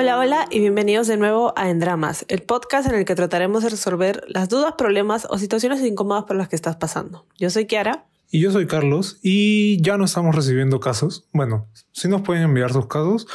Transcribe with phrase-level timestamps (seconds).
[0.00, 3.70] Hola, hola y bienvenidos de nuevo a Endramas, el podcast en el que trataremos de
[3.70, 7.26] resolver las dudas, problemas o situaciones incómodas por las que estás pasando.
[7.36, 8.06] Yo soy Kiara.
[8.30, 11.26] Y yo soy Carlos y ya no estamos recibiendo casos.
[11.32, 13.26] Bueno, sí nos pueden enviar sus casos,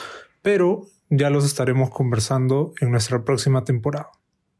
[0.41, 4.11] pero ya los estaremos conversando en nuestra próxima temporada.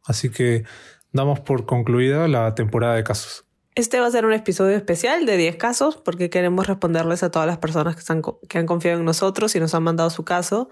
[0.03, 0.65] Así que
[1.13, 3.45] damos por concluida la temporada de casos.
[3.75, 7.47] Este va a ser un episodio especial de 10 casos porque queremos responderles a todas
[7.47, 10.69] las personas que, están, que han confiado en nosotros y nos han mandado su caso.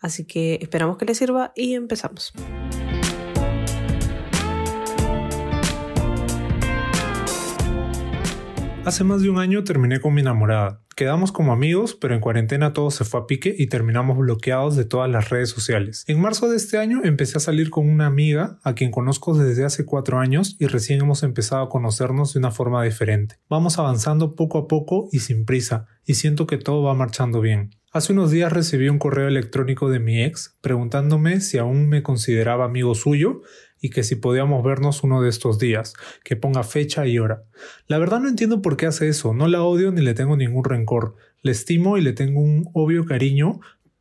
[0.00, 2.32] Así que esperamos que les sirva y empezamos.
[8.82, 10.80] Hace más de un año terminé con mi enamorada.
[10.96, 14.86] Quedamos como amigos, pero en cuarentena todo se fue a pique y terminamos bloqueados de
[14.86, 16.04] todas las redes sociales.
[16.08, 19.66] En marzo de este año empecé a salir con una amiga a quien conozco desde
[19.66, 23.36] hace cuatro años y recién hemos empezado a conocernos de una forma diferente.
[23.50, 27.70] Vamos avanzando poco a poco y sin prisa, y siento que todo va marchando bien.
[27.92, 32.64] Hace unos días recibí un correo electrónico de mi ex preguntándome si aún me consideraba
[32.64, 33.42] amigo suyo
[33.80, 37.44] y que si podíamos vernos uno de estos días, que ponga fecha y hora.
[37.86, 40.64] La verdad no entiendo por qué hace eso, no la odio ni le tengo ningún
[40.64, 43.60] rencor, le estimo y le tengo un obvio cariño,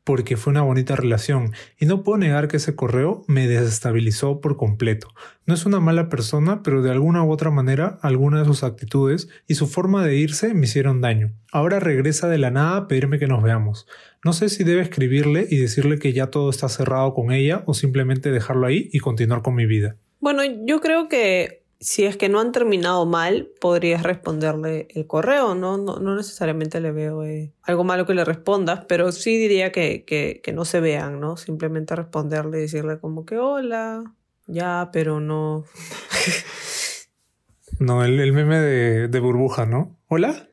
[0.10, 4.58] porque fue una bonita relación y no puedo negar que ese correo me desestabilizó por
[4.58, 5.10] completo.
[5.46, 9.30] No es una mala persona, pero de alguna u otra manera algunas de sus actitudes
[9.46, 11.34] y su forma de irse me hicieron daño.
[11.52, 13.86] Ahora regresa de la nada a pedirme que nos veamos.
[14.26, 17.76] No sé si debe escribirle y decirle que ya todo está cerrado con ella o
[17.76, 19.96] simplemente dejarlo ahí y continuar con mi vida.
[20.20, 25.56] Bueno, yo creo que si es que no han terminado mal, podrías responderle el correo,
[25.56, 25.78] ¿no?
[25.78, 30.04] No, no necesariamente le veo eh, algo malo que le respondas, pero sí diría que,
[30.04, 31.38] que, que, no se vean, ¿no?
[31.38, 34.04] Simplemente responderle y decirle como que hola,
[34.48, 35.64] ya, pero no.
[37.80, 39.98] no, el, el meme de, de, burbuja, ¿no?
[40.10, 40.50] Hola,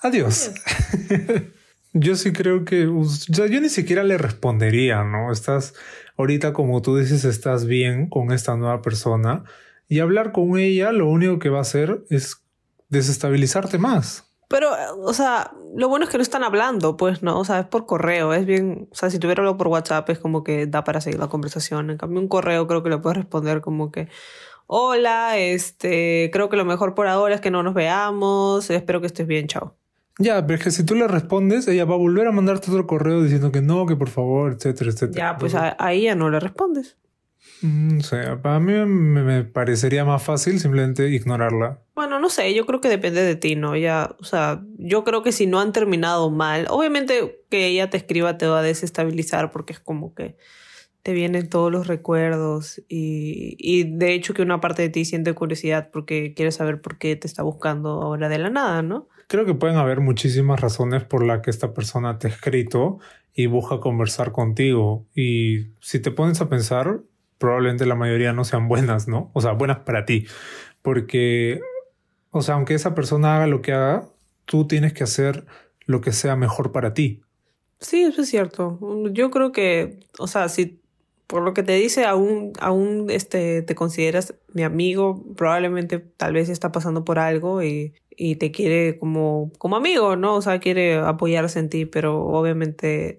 [0.00, 0.50] adiós.
[1.92, 5.30] yo sí creo que, o sea, yo ni siquiera le respondería, ¿no?
[5.30, 5.74] Estás,
[6.16, 9.44] ahorita como tú dices, estás bien con esta nueva persona
[9.94, 12.42] y hablar con ella lo único que va a hacer es
[12.88, 14.28] desestabilizarte más.
[14.48, 14.70] Pero,
[15.04, 17.38] o sea, lo bueno es que no están hablando, pues, ¿no?
[17.38, 20.18] O sea, es por correo, es bien, o sea, si tuviera algo por WhatsApp es
[20.18, 21.90] como que da para seguir la conversación.
[21.90, 24.08] En cambio, un correo creo que le puedes responder como que,
[24.66, 29.06] hola, este, creo que lo mejor por ahora es que no nos veamos, espero que
[29.06, 29.76] estés bien, chao.
[30.18, 32.88] Ya, pero es que si tú le respondes, ella va a volver a mandarte otro
[32.88, 35.32] correo diciendo que no, que por favor, etcétera, etcétera.
[35.32, 36.96] Ya, pues a, ahí ya no le respondes.
[37.64, 41.80] No sé, para mí me parecería más fácil simplemente ignorarla.
[41.94, 43.74] Bueno, no sé, yo creo que depende de ti, ¿no?
[43.74, 47.96] Ya, o sea, yo creo que si no han terminado mal, obviamente que ella te
[47.96, 50.36] escriba te va a desestabilizar porque es como que
[51.02, 55.32] te vienen todos los recuerdos y, y de hecho que una parte de ti siente
[55.32, 59.08] curiosidad porque quiere saber por qué te está buscando ahora de la nada, ¿no?
[59.26, 62.98] Creo que pueden haber muchísimas razones por las que esta persona te ha escrito
[63.32, 65.06] y busca conversar contigo.
[65.14, 67.00] Y si te pones a pensar,
[67.44, 69.30] probablemente la mayoría no sean buenas, ¿no?
[69.34, 70.26] O sea, buenas para ti.
[70.80, 71.60] Porque,
[72.30, 74.08] o sea, aunque esa persona haga lo que haga,
[74.46, 75.44] tú tienes que hacer
[75.84, 77.20] lo que sea mejor para ti.
[77.80, 78.78] Sí, eso es cierto.
[79.12, 80.80] Yo creo que, o sea, si
[81.26, 86.48] por lo que te dice aún, aún este, te consideras mi amigo, probablemente tal vez
[86.48, 90.34] está pasando por algo y, y te quiere como, como amigo, ¿no?
[90.34, 93.18] O sea, quiere apoyarse en ti, pero obviamente,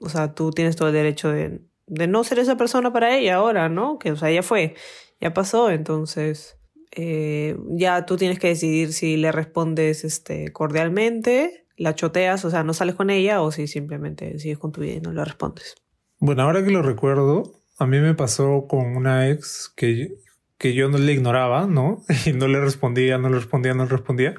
[0.00, 3.36] o sea, tú tienes todo el derecho de de no ser esa persona para ella
[3.36, 3.98] ahora, ¿no?
[3.98, 4.74] Que, o sea, ya fue,
[5.20, 6.58] ya pasó, entonces
[6.92, 12.62] eh, ya tú tienes que decidir si le respondes este, cordialmente, la choteas, o sea,
[12.62, 15.74] no sales con ella, o si simplemente sigues con tu vida y no le respondes.
[16.18, 20.14] Bueno, ahora que lo recuerdo, a mí me pasó con una ex que,
[20.56, 22.02] que yo no le ignoraba, ¿no?
[22.26, 24.34] Y no le respondía, no le respondía, no le respondía.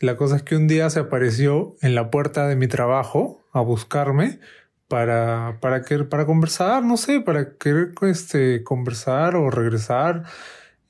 [0.00, 3.60] La cosa es que un día se apareció en la puerta de mi trabajo a
[3.60, 4.40] buscarme
[4.88, 10.24] para, para, que, para conversar, no sé, para querer este, conversar o regresar.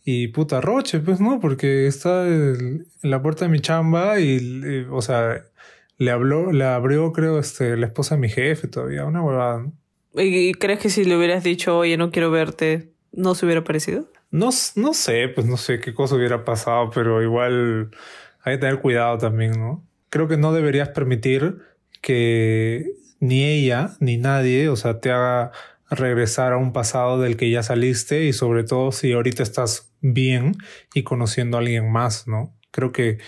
[0.05, 5.01] Y puta roche, pues no, porque está en la puerta de mi chamba y, o
[5.01, 5.45] sea,
[5.97, 9.67] le habló, le abrió, creo, este, la esposa de mi jefe todavía, una huevada.
[10.15, 14.11] ¿Y crees que si le hubieras dicho, oye, no quiero verte, no se hubiera parecido?
[14.31, 17.91] No, no sé, pues no sé qué cosa hubiera pasado, pero igual
[18.43, 19.83] hay que tener cuidado también, ¿no?
[20.11, 21.59] Creo que no deberías permitir
[22.03, 22.93] que
[23.25, 25.51] ni ella ni nadie, o sea, te haga
[25.89, 30.57] regresar a un pasado del que ya saliste y sobre todo si ahorita estás bien
[30.93, 32.55] y conociendo a alguien más, ¿no?
[32.71, 33.19] Creo que,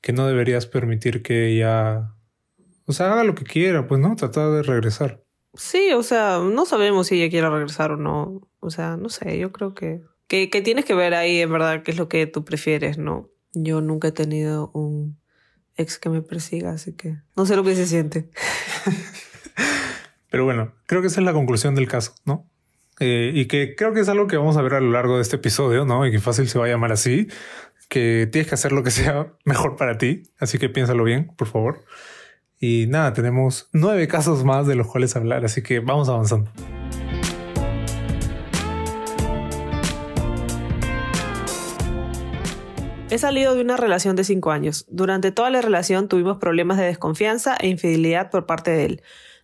[0.00, 2.14] que no deberías permitir que ella,
[2.86, 4.16] o sea, haga lo que quiera, pues, ¿no?
[4.16, 5.22] Tratar de regresar.
[5.54, 8.48] Sí, o sea, no sabemos si ella quiere regresar o no.
[8.60, 11.82] O sea, no sé, yo creo que, que, que tienes que ver ahí, en verdad,
[11.82, 13.28] qué es lo que tú prefieres, ¿no?
[13.52, 15.18] Yo nunca he tenido un
[15.76, 18.30] ex que me persiga, así que no sé lo que se siente.
[20.32, 22.48] Pero bueno, creo que esa es la conclusión del caso, ¿no?
[23.00, 25.22] Eh, y que creo que es algo que vamos a ver a lo largo de
[25.22, 26.06] este episodio, ¿no?
[26.06, 27.28] Y que fácil se va a llamar así,
[27.90, 31.48] que tienes que hacer lo que sea mejor para ti, así que piénsalo bien, por
[31.48, 31.84] favor.
[32.58, 36.50] Y nada, tenemos nueve casos más de los cuales hablar, así que vamos avanzando.
[43.10, 44.86] He salido de una relación de cinco años.
[44.88, 49.02] Durante toda la relación tuvimos problemas de desconfianza e infidelidad por parte de él,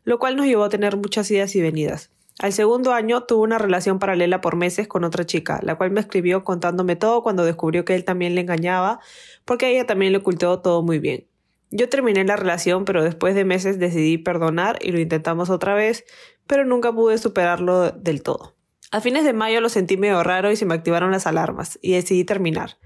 [0.08, 2.10] lo cual nos llevó a tener muchas idas y venidas.
[2.38, 6.00] Al segundo año tuve una relación paralela por meses con otra chica, la cual me
[6.00, 9.00] escribió contándome todo cuando descubrió que él también le engañaba,
[9.44, 11.26] porque ella también le ocultó todo muy bien.
[11.70, 16.06] Yo terminé la relación, pero después de meses decidí perdonar y lo intentamos otra vez,
[16.46, 18.56] pero nunca pude superarlo del todo.
[18.90, 21.92] A fines de mayo lo sentí medio raro y se me activaron las alarmas, y
[21.92, 22.78] decidí terminar.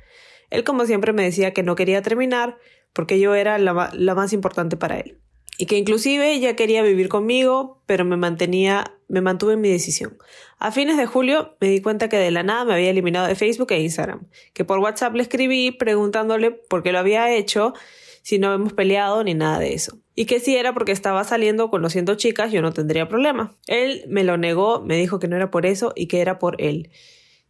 [0.50, 2.58] Él como siempre me decía que no quería terminar
[2.92, 3.72] porque yo era la,
[4.16, 5.20] más importante para él.
[5.58, 10.19] Y que inclusive ya quería vivir conmigo, pero me mantenía, me mantuve en mi decisión.
[10.58, 13.34] A fines de julio me di cuenta que de la nada me había eliminado de
[13.34, 17.75] Facebook e Instagram, que por WhatsApp le escribí preguntándole por qué lo había hecho,
[18.22, 19.99] si no hemos peleado ni nada de eso.
[20.14, 23.56] Y que si era porque estaba saliendo conociendo chicas, yo no tendría problema.
[23.66, 26.60] Él me lo negó, me dijo que no era por eso y que era por
[26.60, 26.90] él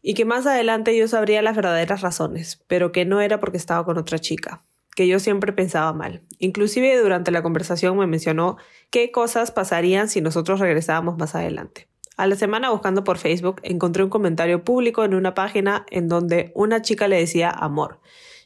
[0.03, 3.85] y que más adelante yo sabría las verdaderas razones, pero que no era porque estaba
[3.85, 6.23] con otra chica, que yo siempre pensaba mal.
[6.39, 8.57] Inclusive durante la conversación me mencionó
[8.91, 11.89] qué cosas pasarían si nosotros regresábamos más adelante.
[12.17, 16.53] A la semana buscando por Facebook encontré un comentario público en una página en donde
[16.55, 18.01] una chica le decía amor.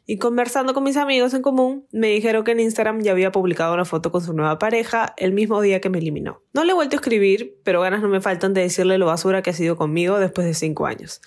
[0.09, 3.75] Y conversando con mis amigos en común, me dijeron que en Instagram ya había publicado
[3.75, 6.43] una foto con su nueva pareja el mismo día que me eliminó.
[6.55, 9.43] No le he vuelto a escribir, pero ganas no me faltan de decirle lo basura
[9.43, 11.21] que ha sido conmigo después de cinco años.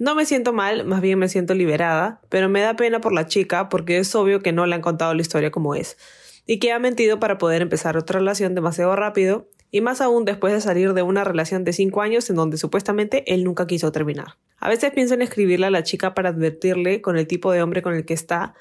[0.00, 3.26] No me siento mal, más bien me siento liberada, pero me da pena por la
[3.26, 5.98] chica porque es obvio que no le han contado la historia como es
[6.46, 10.54] y que ha mentido para poder empezar otra relación demasiado rápido y más aún después
[10.54, 14.38] de salir de una relación de cinco años en donde supuestamente él nunca quiso terminar.
[14.56, 17.82] A veces pienso en escribirle a la chica para advertirle con el tipo de hombre
[17.82, 18.54] con el que está,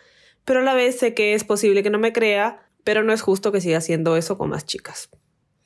[0.44, 3.22] pero a la vez sé que es posible que no me crea, pero no es
[3.22, 5.10] justo que siga haciendo eso con más chicas.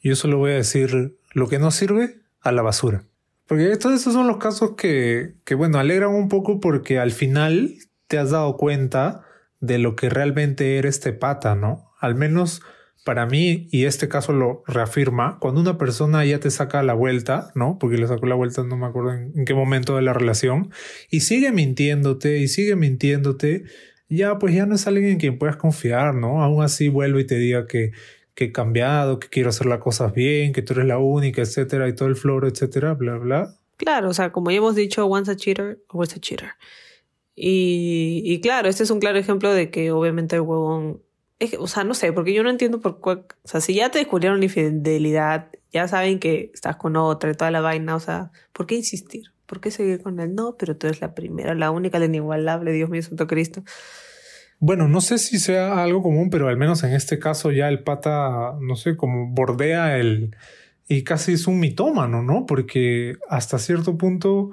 [0.03, 3.07] Yo solo voy a decir lo que no sirve a la basura.
[3.47, 7.75] Porque estos, estos son los casos que, que, bueno, alegran un poco porque al final
[8.07, 9.25] te has dado cuenta
[9.59, 11.91] de lo que realmente era este pata, ¿no?
[11.99, 12.61] Al menos
[13.05, 17.51] para mí, y este caso lo reafirma, cuando una persona ya te saca la vuelta,
[17.53, 17.77] ¿no?
[17.79, 20.71] Porque le sacó la vuelta, no me acuerdo en, en qué momento de la relación,
[21.09, 23.63] y sigue mintiéndote y sigue mintiéndote,
[24.07, 26.41] ya pues ya no es alguien en quien puedas confiar, ¿no?
[26.41, 27.91] Aún así vuelve y te diga que,
[28.35, 31.87] que he cambiado, que quiero hacer las cosas bien, que tú eres la única, etcétera,
[31.87, 33.55] y todo el floro, etcétera, bla, bla.
[33.77, 36.51] Claro, o sea, como ya hemos dicho, once a cheater, always a cheater.
[37.35, 41.01] Y, y claro, este es un claro ejemplo de que obviamente el huevón,
[41.59, 43.99] o sea, no sé, porque yo no entiendo por cuál, o sea, si ya te
[43.99, 48.67] descubrieron infidelidad, ya saben que estás con otra y toda la vaina, o sea, ¿por
[48.67, 49.33] qué insistir?
[49.45, 50.35] ¿Por qué seguir con él?
[50.35, 53.63] No, pero tú eres la primera, la única, la inigualable, Dios mío, Santo Cristo.
[54.65, 57.83] Bueno, no sé si sea algo común, pero al menos en este caso ya el
[57.83, 60.37] pata, no sé, como bordea el...
[60.87, 62.45] y casi es un mitómano, ¿no?
[62.45, 64.51] Porque hasta cierto punto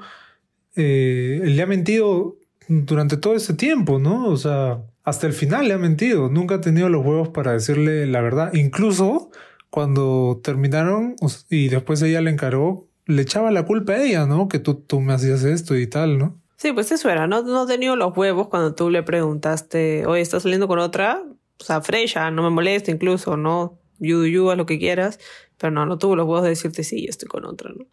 [0.75, 4.27] eh, le ha mentido durante todo ese tiempo, ¿no?
[4.27, 6.29] O sea, hasta el final le ha mentido.
[6.29, 8.53] Nunca ha tenido los huevos para decirle la verdad.
[8.55, 9.31] Incluso
[9.71, 11.15] cuando terminaron
[11.51, 14.49] y después ella le encaró, le echaba la culpa a ella, ¿no?
[14.49, 16.40] Que tú, tú me hacías esto y tal, ¿no?
[16.61, 20.43] Sí, pues eso era, no, no tenido los huevos cuando tú le preguntaste, oye, ¿estás
[20.43, 21.25] saliendo con otra?
[21.59, 23.81] O sea, fresha, no me molesta incluso, ¿no?
[23.99, 25.19] You you, haz lo que quieras.
[25.57, 27.87] Pero no, no tuvo los huevos de decirte, sí, estoy con otra, ¿no?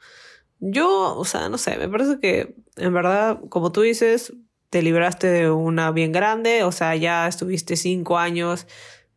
[0.59, 4.33] Yo, o sea, no sé, me parece que en verdad, como tú dices,
[4.69, 8.67] te libraste de una bien grande, o sea, ya estuviste cinco años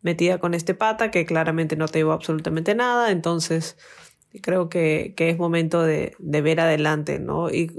[0.02, 3.76] metida con este pata que claramente no te iba absolutamente nada, entonces
[4.42, 7.50] creo que, que es momento de, de ver adelante, ¿no?
[7.50, 7.72] Y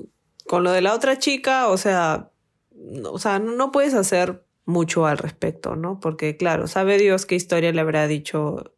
[0.47, 2.31] con lo de la otra chica, o sea,
[2.71, 5.99] no, o sea, no puedes hacer mucho al respecto, ¿no?
[5.99, 8.73] Porque claro, sabe Dios qué historia le habrá dicho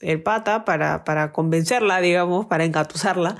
[0.00, 3.38] el pata para, para convencerla, digamos, para engatusarla.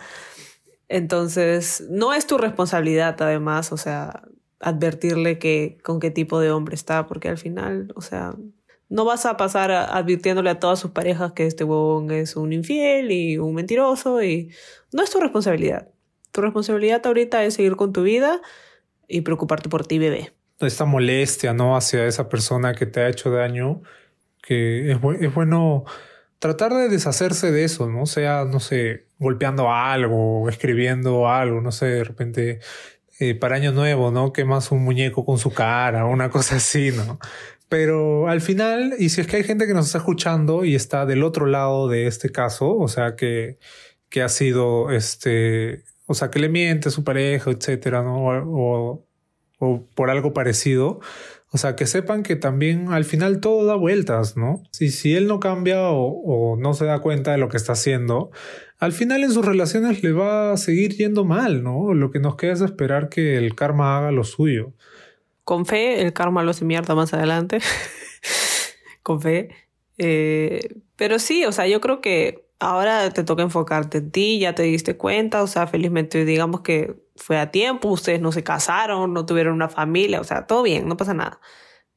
[0.88, 4.22] Entonces, no es tu responsabilidad, además, o sea,
[4.60, 8.34] advertirle que con qué tipo de hombre está, porque al final, o sea,
[8.88, 13.10] no vas a pasar advirtiéndole a todas sus parejas que este huevón es un infiel
[13.10, 14.52] y un mentiroso y
[14.92, 15.88] no es tu responsabilidad.
[16.36, 18.42] Tu responsabilidad ahorita es seguir con tu vida
[19.08, 20.34] y preocuparte por ti, bebé.
[20.60, 21.78] Esta molestia, ¿no?
[21.78, 23.80] Hacia esa persona que te ha hecho daño,
[24.42, 25.00] que es,
[25.32, 25.86] bueno
[26.38, 28.04] tratar de deshacerse de eso, ¿no?
[28.04, 32.60] Sea, no sé, golpeando algo, escribiendo algo, no sé, de repente
[33.18, 34.34] eh, para Año Nuevo, ¿no?
[34.34, 37.18] Quemas un muñeco con su cara, una cosa así, ¿no?
[37.70, 41.06] Pero al final, y si es que hay gente que nos está escuchando y está
[41.06, 43.56] del otro lado de este caso, o sea, que,
[44.10, 48.26] que ha sido, este, o sea, que le miente a su pareja, etcétera, ¿no?
[48.26, 49.06] O,
[49.58, 51.00] o, por algo parecido.
[51.52, 54.62] O sea, que sepan que también al final todo da vueltas, ¿no?
[54.72, 57.72] Si, si él no cambia o, o no se da cuenta de lo que está
[57.72, 58.30] haciendo,
[58.78, 61.94] al final en sus relaciones le va a seguir yendo mal, ¿no?
[61.94, 64.74] Lo que nos queda es esperar que el karma haga lo suyo
[65.46, 67.60] con fe, el karma lo hace mierda más adelante.
[69.04, 69.50] con fe.
[69.96, 74.54] Eh, pero sí, o sea, yo creo que ahora te toca enfocarte en ti, ya
[74.54, 79.12] te diste cuenta, o sea, felizmente digamos que fue a tiempo, ustedes no se casaron,
[79.12, 81.40] no tuvieron una familia, o sea, todo bien, no pasa nada.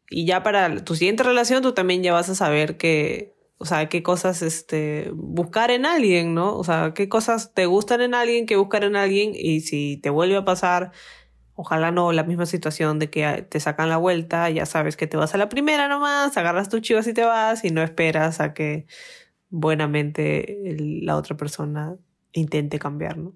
[0.10, 3.90] Y ya para tu siguiente relación tú también ya vas a saber que, o sea,
[3.90, 6.56] qué cosas este, buscar en alguien, ¿no?
[6.58, 10.10] O sea, qué cosas te gustan en alguien, qué buscar en alguien y si te
[10.10, 10.92] vuelve a pasar
[11.62, 15.18] Ojalá no la misma situación de que te sacan la vuelta, ya sabes que te
[15.18, 18.54] vas a la primera nomás, agarras tu chivas y te vas y no esperas a
[18.54, 18.86] que
[19.50, 21.96] buenamente la otra persona
[22.32, 23.34] intente cambiar, ¿no?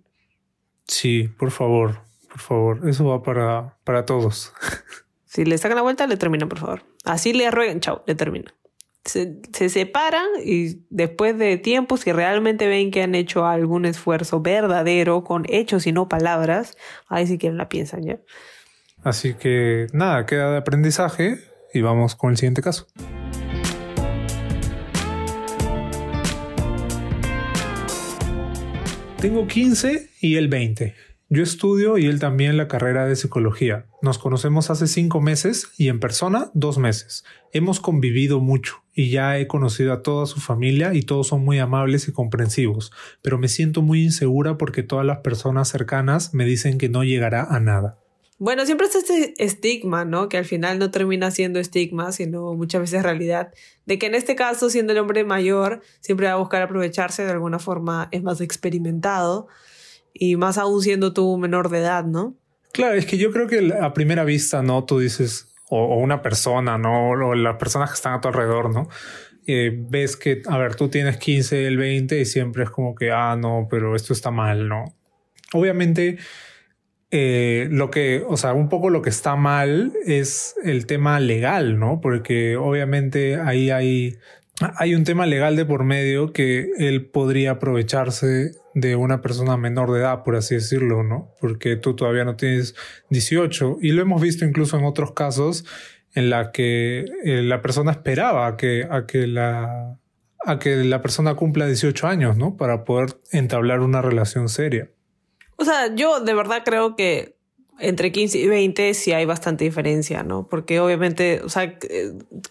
[0.86, 4.54] Sí, por favor, por favor, eso va para, para todos.
[5.26, 6.84] Si le sacan la vuelta, le terminan, por favor.
[7.06, 8.54] Así le rueguen, chao, le terminan
[9.06, 15.24] se, separan y después de tiempo, si realmente ven que han hecho algún esfuerzo verdadero
[15.24, 16.78] con hechos y no palabras,
[17.08, 18.20] ahí si quieren la piensan ya.
[19.04, 21.40] Así que nada, queda de aprendizaje
[21.74, 22.88] y vamos con el siguiente caso.
[29.24, 30.96] Tengo 15 y el 20.
[31.30, 33.86] Yo estudio y él también la carrera de psicología.
[34.02, 37.24] Nos conocemos hace cinco meses y en persona dos meses.
[37.54, 41.58] Hemos convivido mucho y ya he conocido a toda su familia y todos son muy
[41.60, 46.78] amables y comprensivos, pero me siento muy insegura porque todas las personas cercanas me dicen
[46.78, 48.03] que no llegará a nada.
[48.44, 50.28] Bueno, siempre es este estigma, ¿no?
[50.28, 53.54] Que al final no termina siendo estigma, sino muchas veces realidad.
[53.86, 57.32] De que en este caso, siendo el hombre mayor, siempre va a buscar aprovecharse de
[57.32, 59.48] alguna forma, es más experimentado
[60.14, 62.36] y más aún siendo tú menor de edad, ¿no?
[62.74, 64.84] Claro, es que yo creo que a primera vista, ¿no?
[64.84, 67.12] Tú dices, o, una persona, ¿no?
[67.12, 68.90] O las personas que están a tu alrededor, ¿no?
[69.48, 73.10] Eh, ves que, a ver, tú tienes 15, el 20 y siempre es como que,
[73.10, 74.84] ah, no, pero esto está mal, ¿no?
[75.54, 76.18] Obviamente,
[77.16, 81.78] eh, lo que, o sea, un poco lo que está mal es el tema legal,
[81.78, 82.02] ¿no?
[82.02, 84.18] Porque obviamente ahí hay
[84.78, 89.92] hay un tema legal de por medio que él podría aprovecharse de una persona menor
[89.92, 91.36] de edad, por así decirlo, ¿no?
[91.40, 92.74] Porque tú todavía no tienes
[93.12, 95.66] 18 y lo hemos visto incluso en otros casos
[96.16, 100.00] en la que eh, la persona esperaba a que, a que la
[100.46, 102.58] a que la persona cumpla 18 años, ¿no?
[102.58, 104.90] Para poder entablar una relación seria.
[105.56, 107.38] O sea, yo de verdad creo que
[107.80, 110.48] entre 15 y 20 sí hay bastante diferencia, ¿no?
[110.48, 111.78] Porque obviamente, o sea,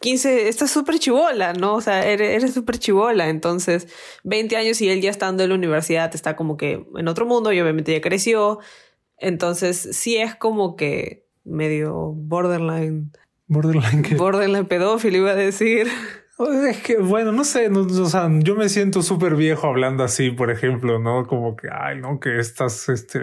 [0.00, 1.74] 15, estás súper chivola, ¿no?
[1.74, 3.28] O sea, eres súper chivola.
[3.28, 3.88] Entonces,
[4.24, 7.52] 20 años y él ya estando en la universidad está como que en otro mundo
[7.52, 8.58] y obviamente ya creció.
[9.16, 13.12] Entonces, sí es como que medio borderline.
[13.46, 14.14] Borderline ¿qué?
[14.16, 15.88] Borderline pedófilo iba a decir.
[16.38, 20.50] Es que, bueno, no sé, o sea, yo me siento súper viejo hablando así, por
[20.50, 21.26] ejemplo, ¿no?
[21.26, 23.20] Como que, ay, no, que estás, este,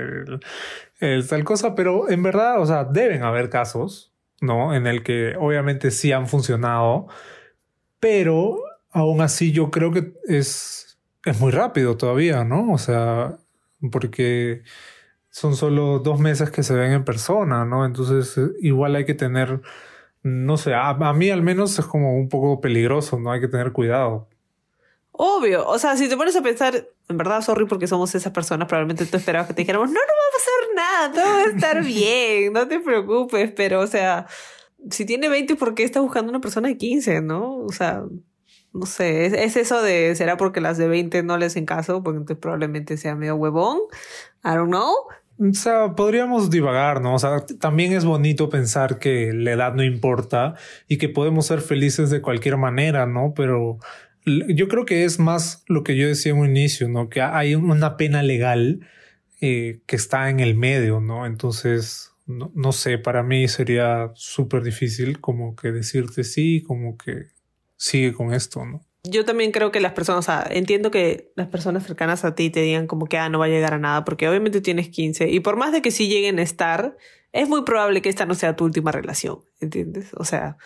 [1.00, 4.74] es tal cosa, pero en verdad, o sea, deben haber casos, ¿no?
[4.76, 7.08] En el que obviamente sí han funcionado,
[8.00, 8.60] pero
[8.92, 12.72] aún así yo creo que es, es muy rápido todavía, ¿no?
[12.72, 13.38] O sea,
[13.92, 14.64] porque
[15.30, 17.86] son solo dos meses que se ven en persona, ¿no?
[17.86, 19.62] Entonces igual hay que tener,
[20.24, 23.32] no sé, a, a mí al menos es como un poco peligroso, ¿no?
[23.32, 24.28] Hay que tener cuidado.
[25.12, 28.68] Obvio, o sea, si te pones a pensar, en verdad, sorry porque somos esas personas,
[28.70, 31.56] probablemente tú esperabas que te dijéramos, no, no va a pasar nada, todo va a
[31.56, 34.28] estar bien, no te preocupes, pero, o sea,
[34.90, 37.58] si tiene 20, ¿por qué está buscando una persona de 15, no?
[37.58, 38.04] O sea,
[38.72, 42.04] no sé, es, eso de, ¿será porque las de 20 no les en caso?
[42.04, 43.80] Porque entonces probablemente sea medio huevón,
[44.44, 44.94] I don't know.
[45.40, 47.16] O sea, podríamos divagar, ¿no?
[47.16, 50.56] O sea, también es bonito pensar que la edad no importa
[50.90, 53.34] y que podemos ser felices de cualquier manera, ¿no?
[53.34, 53.80] Pero
[54.26, 57.10] yo creo que es más lo que yo decía en un inicio, ¿no?
[57.10, 58.86] Que hay una pena legal
[59.40, 61.26] eh, que está en el medio, ¿no?
[61.26, 67.28] Entonces, no, no sé, para mí sería súper difícil como que decirte sí, como que
[67.78, 68.82] sigue con esto, ¿no?
[69.04, 72.50] Yo también creo que las personas, o sea, entiendo que las personas cercanas a ti
[72.50, 75.30] te digan como que, ah, no va a llegar a nada, porque obviamente tienes 15
[75.30, 76.98] y por más de que sí lleguen a estar,
[77.32, 80.12] es muy probable que esta no sea tu última relación, ¿entiendes?
[80.16, 80.58] O sea,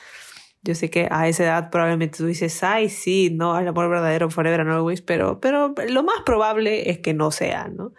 [0.64, 4.30] yo sé que a esa edad probablemente tú dices, ay, sí, no, el amor verdadero
[4.30, 7.94] forever and always, pero, pero lo más probable es que no sea, ¿no?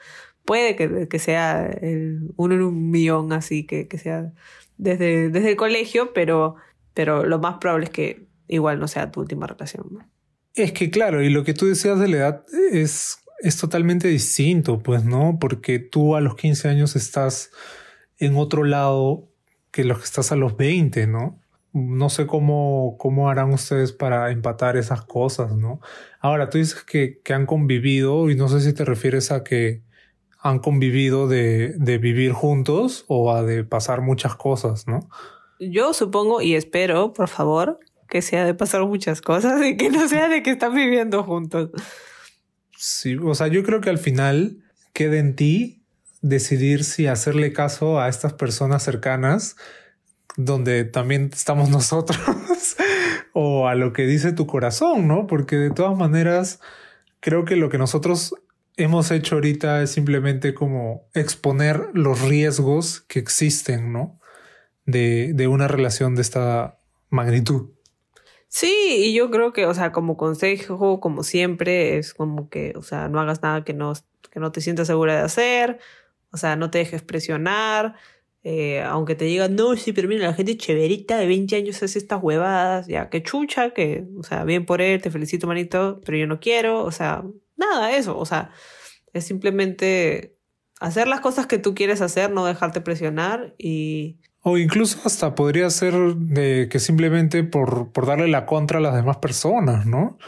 [0.44, 4.32] Puede que, que sea el, uno en un millón así, que, que sea
[4.78, 6.56] desde, desde el colegio, pero
[6.94, 9.86] pero lo más probable es que igual no sea tu última relación.
[9.90, 10.06] ¿no?
[10.54, 14.78] Es que claro, y lo que tú decías de la edad es, es totalmente distinto,
[14.82, 15.38] pues, ¿no?
[15.40, 17.50] Porque tú a los 15 años estás
[18.18, 19.28] en otro lado
[19.72, 21.40] que los que estás a los 20, ¿no?
[21.72, 25.80] No sé cómo, cómo harán ustedes para empatar esas cosas, ¿no?
[26.20, 29.82] Ahora, tú dices que, que han convivido y no sé si te refieres a que
[30.40, 35.08] han convivido de, de vivir juntos o a de pasar muchas cosas, ¿no?
[35.58, 40.08] Yo supongo y espero, por favor, que sea de pasar muchas cosas y que no
[40.08, 41.70] sea de que están viviendo juntos.
[42.76, 44.58] Sí, o sea, yo creo que al final
[44.92, 45.82] queda en ti
[46.20, 49.56] decidir si hacerle caso a estas personas cercanas,
[50.36, 52.18] donde también estamos nosotros,
[53.32, 55.26] o a lo que dice tu corazón, ¿no?
[55.26, 56.60] Porque de todas maneras,
[57.20, 58.34] creo que lo que nosotros
[58.76, 64.18] hemos hecho ahorita es simplemente como exponer los riesgos que existen, ¿no?
[64.86, 66.78] De, de una relación de esta
[67.10, 67.73] magnitud.
[68.56, 68.68] Sí,
[69.08, 73.08] y yo creo que, o sea, como consejo, como siempre, es como que, o sea,
[73.08, 73.94] no hagas nada que no,
[74.30, 75.80] que no te sientas segura de hacer,
[76.30, 77.96] o sea, no te dejes presionar.
[78.44, 81.98] Eh, aunque te digan, no, sí, pero mira, la gente chéverita de 20 años hace
[81.98, 86.16] estas huevadas, ya, que chucha, que, o sea, bien por él, te felicito, manito, pero
[86.18, 87.24] yo no quiero, o sea,
[87.56, 88.52] nada, eso, o sea,
[89.12, 90.36] es simplemente
[90.80, 94.20] hacer las cosas que tú quieres hacer, no dejarte presionar y...
[94.46, 98.94] O incluso hasta podría ser de que simplemente por, por darle la contra a las
[98.94, 100.18] demás personas, ¿no?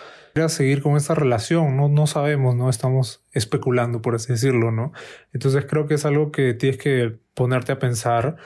[0.42, 4.92] a seguir con esta relación, no, no sabemos, no estamos especulando, por así decirlo, ¿no?
[5.32, 8.36] Entonces creo que es algo que tienes que ponerte a pensar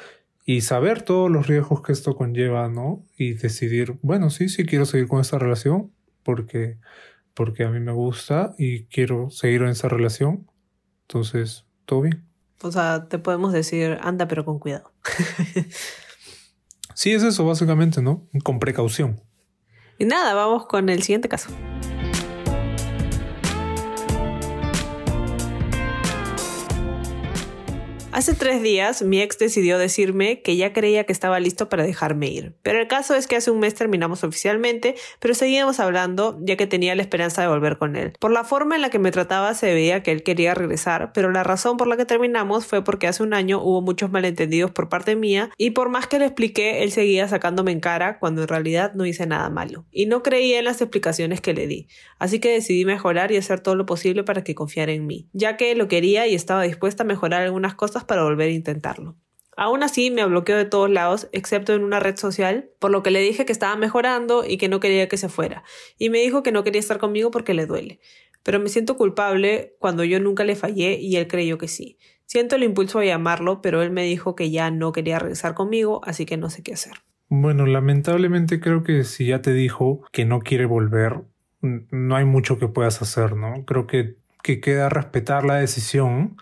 [0.44, 3.04] y saber todos los riesgos que esto conlleva, ¿no?
[3.16, 5.90] Y decidir, bueno, sí, sí quiero seguir con esta relación
[6.22, 6.78] porque,
[7.34, 10.46] porque a mí me gusta y quiero seguir en esa relación.
[11.02, 12.24] Entonces, todo bien.
[12.62, 14.89] O sea, te podemos decir, anda pero con cuidado.
[16.94, 18.28] Sí, es eso, básicamente, ¿no?
[18.42, 19.22] Con precaución.
[19.98, 21.50] Y nada, vamos con el siguiente caso.
[28.12, 32.28] Hace tres días mi ex decidió decirme que ya creía que estaba listo para dejarme
[32.28, 36.56] ir, pero el caso es que hace un mes terminamos oficialmente, pero seguíamos hablando ya
[36.56, 38.12] que tenía la esperanza de volver con él.
[38.18, 41.30] Por la forma en la que me trataba se veía que él quería regresar, pero
[41.30, 44.88] la razón por la que terminamos fue porque hace un año hubo muchos malentendidos por
[44.88, 48.48] parte mía y por más que le expliqué, él seguía sacándome en cara cuando en
[48.48, 49.86] realidad no hice nada malo.
[49.92, 51.86] Y no creía en las explicaciones que le di,
[52.18, 55.56] así que decidí mejorar y hacer todo lo posible para que confiara en mí, ya
[55.56, 59.16] que lo quería y estaba dispuesta a mejorar algunas cosas para volver a intentarlo.
[59.56, 63.10] Aún así, me bloqueó de todos lados, excepto en una red social, por lo que
[63.10, 65.64] le dije que estaba mejorando y que no quería que se fuera,
[65.98, 68.00] y me dijo que no quería estar conmigo porque le duele.
[68.42, 71.98] Pero me siento culpable cuando yo nunca le fallé y él creyó que sí.
[72.24, 76.00] Siento el impulso a llamarlo, pero él me dijo que ya no quería regresar conmigo,
[76.04, 76.94] así que no sé qué hacer.
[77.28, 81.20] Bueno, lamentablemente creo que si ya te dijo que no quiere volver,
[81.60, 83.66] no hay mucho que puedas hacer, ¿no?
[83.66, 86.38] Creo que queda respetar la decisión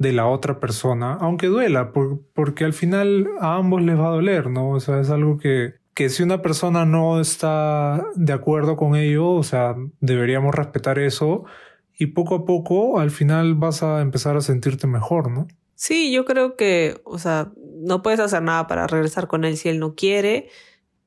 [0.00, 1.92] de la otra persona, aunque duela,
[2.32, 4.70] porque al final a ambos les va a doler, ¿no?
[4.70, 9.28] O sea, es algo que, que si una persona no está de acuerdo con ello,
[9.28, 11.44] o sea, deberíamos respetar eso
[11.98, 15.46] y poco a poco al final vas a empezar a sentirte mejor, ¿no?
[15.74, 19.68] Sí, yo creo que, o sea, no puedes hacer nada para regresar con él si
[19.68, 20.48] él no quiere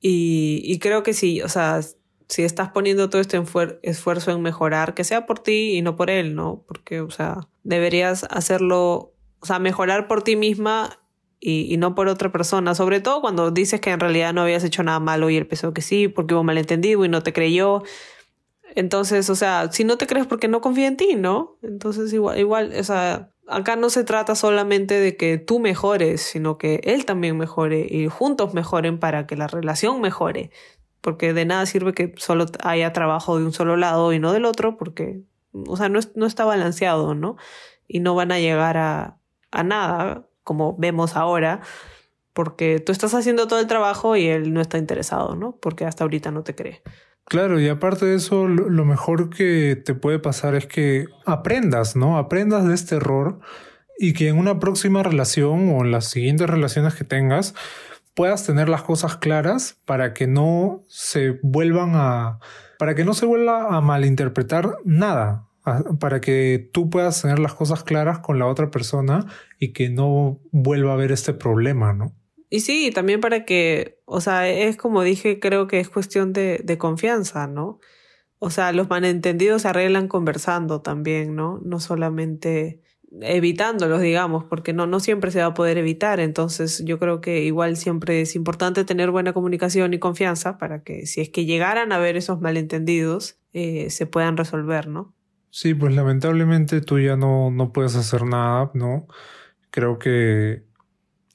[0.01, 1.81] y, y creo que sí, o sea,
[2.27, 3.41] si estás poniendo todo este
[3.81, 6.63] esfuerzo en mejorar, que sea por ti y no por él, ¿no?
[6.67, 10.99] Porque, o sea, deberías hacerlo, o sea, mejorar por ti misma
[11.39, 14.83] y, no por otra persona, sobre todo cuando dices que en realidad no habías hecho
[14.83, 17.83] nada malo y él pensó que sí, porque hubo malentendido y no te creyó.
[18.75, 21.57] Entonces, o sea, si no te crees porque no confía en ti, ¿no?
[21.61, 26.57] Entonces, igual, igual, o sea, acá no se trata solamente de que tú mejores, sino
[26.57, 30.51] que él también mejore y juntos mejoren para que la relación mejore
[31.03, 34.45] porque de nada sirve que solo haya trabajo de un solo lado y no del
[34.45, 35.21] otro, porque,
[35.53, 37.37] o sea, no, no está balanceado, ¿no?
[37.87, 39.17] Y no van a llegar a,
[39.51, 41.61] a nada, como vemos ahora,
[42.33, 45.57] porque tú estás haciendo todo el trabajo y él no está interesado, ¿no?
[45.61, 46.81] Porque hasta ahorita no te cree.
[47.25, 52.17] Claro, y aparte de eso, lo mejor que te puede pasar es que aprendas, ¿no?
[52.17, 53.39] Aprendas de este error
[53.97, 57.55] y que en una próxima relación o en las siguientes relaciones que tengas,
[58.13, 62.39] puedas tener las cosas claras para que no se vuelvan a,
[62.83, 65.47] para que no se vuelva a malinterpretar nada,
[66.01, 69.25] para que tú puedas tener las cosas claras con la otra persona
[69.57, 72.13] y que no vuelva a haber este problema, ¿no?
[72.49, 76.59] Y sí, también para que, o sea, es como dije, creo que es cuestión de,
[76.61, 77.79] de confianza, ¿no?
[78.37, 81.61] O sea, los malentendidos se arreglan conversando también, ¿no?
[81.63, 82.81] No solamente
[83.21, 86.19] evitándolos, digamos, porque no, no siempre se va a poder evitar.
[86.19, 91.05] Entonces yo creo que igual siempre es importante tener buena comunicación y confianza para que
[91.05, 95.13] si es que llegaran a haber esos malentendidos, eh, se puedan resolver, ¿no?
[95.49, 99.07] Sí, pues lamentablemente tú ya no, no puedes hacer nada, ¿no?
[99.69, 100.63] Creo que,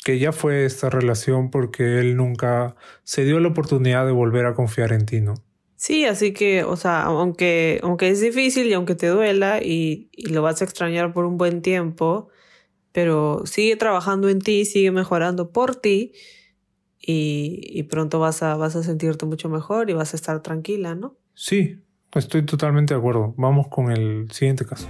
[0.04, 4.54] que ya fue esta relación porque él nunca se dio la oportunidad de volver a
[4.54, 5.34] confiar en ti, ¿no?
[5.78, 10.30] Sí, así que, o sea, aunque, aunque es difícil y aunque te duela y, y
[10.30, 12.30] lo vas a extrañar por un buen tiempo,
[12.90, 16.14] pero sigue trabajando en ti, sigue mejorando por ti
[16.98, 20.96] y, y pronto vas a, vas a sentirte mucho mejor y vas a estar tranquila,
[20.96, 21.16] ¿no?
[21.34, 21.80] Sí,
[22.12, 23.34] estoy totalmente de acuerdo.
[23.36, 24.88] Vamos con el siguiente caso.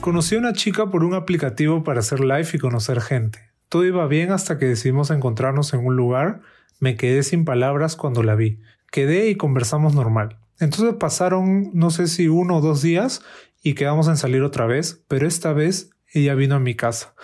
[0.00, 3.51] Conocí a una chica por un aplicativo para hacer live y conocer gente.
[3.72, 6.42] Todo iba bien hasta que decidimos encontrarnos en un lugar.
[6.78, 8.60] Me quedé sin palabras cuando la vi.
[8.90, 10.36] Quedé y conversamos normal.
[10.60, 13.22] Entonces pasaron no sé si uno o dos días
[13.62, 17.14] y quedamos en salir otra vez, pero esta vez ella vino a mi casa.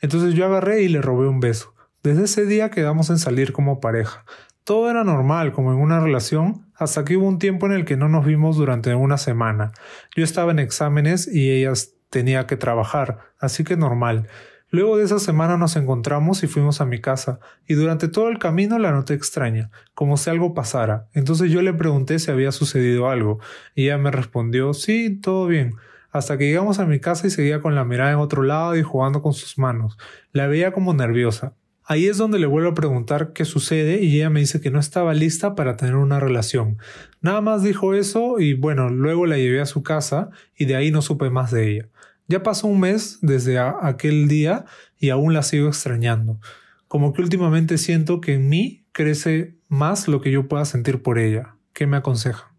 [0.00, 1.74] Entonces yo agarré y le robé un beso.
[2.02, 4.24] Desde ese día quedamos en salir como pareja.
[4.64, 7.98] Todo era normal, como en una relación, hasta que hubo un tiempo en el que
[7.98, 9.72] no nos vimos durante una semana.
[10.16, 11.74] Yo estaba en exámenes y ella
[12.08, 14.26] tenía que trabajar, así que normal.
[14.70, 18.38] Luego de esa semana nos encontramos y fuimos a mi casa, y durante todo el
[18.38, 21.06] camino la noté extraña, como si algo pasara.
[21.14, 23.38] Entonces yo le pregunté si había sucedido algo,
[23.74, 25.74] y ella me respondió sí, todo bien,
[26.10, 28.82] hasta que llegamos a mi casa y seguía con la mirada en otro lado y
[28.82, 29.96] jugando con sus manos.
[30.32, 31.54] La veía como nerviosa.
[31.90, 34.78] Ahí es donde le vuelvo a preguntar qué sucede y ella me dice que no
[34.78, 36.76] estaba lista para tener una relación.
[37.22, 40.90] Nada más dijo eso y bueno, luego la llevé a su casa y de ahí
[40.90, 41.88] no supe más de ella.
[42.28, 44.66] Ya pasó un mes desde aquel día
[44.98, 46.38] y aún la sigo extrañando.
[46.86, 51.18] Como que últimamente siento que en mí crece más lo que yo pueda sentir por
[51.18, 51.56] ella.
[51.72, 52.52] ¿Qué me aconseja?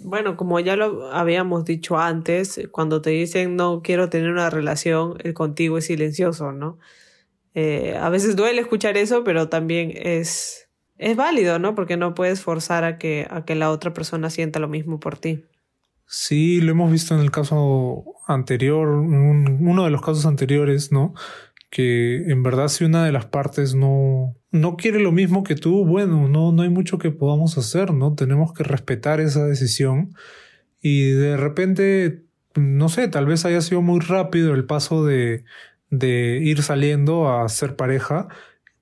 [0.00, 5.16] Bueno, como ya lo habíamos dicho antes, cuando te dicen no quiero tener una relación,
[5.24, 6.78] el contigo es silencioso, ¿no?
[7.54, 11.74] Eh, a veces duele escuchar eso, pero también es, es válido, ¿no?
[11.74, 15.16] Porque no puedes forzar a que, a que la otra persona sienta lo mismo por
[15.16, 15.44] ti.
[16.06, 21.14] Sí, lo hemos visto en el caso anterior, uno de los casos anteriores, ¿no?
[21.70, 25.84] Que en verdad si una de las partes no, no quiere lo mismo que tú,
[25.84, 28.14] bueno, no, no hay mucho que podamos hacer, ¿no?
[28.14, 30.14] Tenemos que respetar esa decisión
[30.80, 35.44] y de repente, no sé, tal vez haya sido muy rápido el paso de,
[35.90, 38.28] de ir saliendo a ser pareja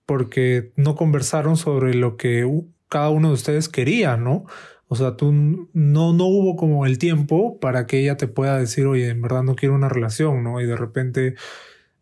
[0.07, 2.47] porque no conversaron sobre lo que
[2.91, 4.45] cada uno de ustedes quería, ¿no?
[4.89, 8.87] O sea, tú no, no hubo como el tiempo para que ella te pueda decir,
[8.87, 10.61] oye, en verdad no quiero una relación, ¿no?
[10.61, 11.35] Y de repente,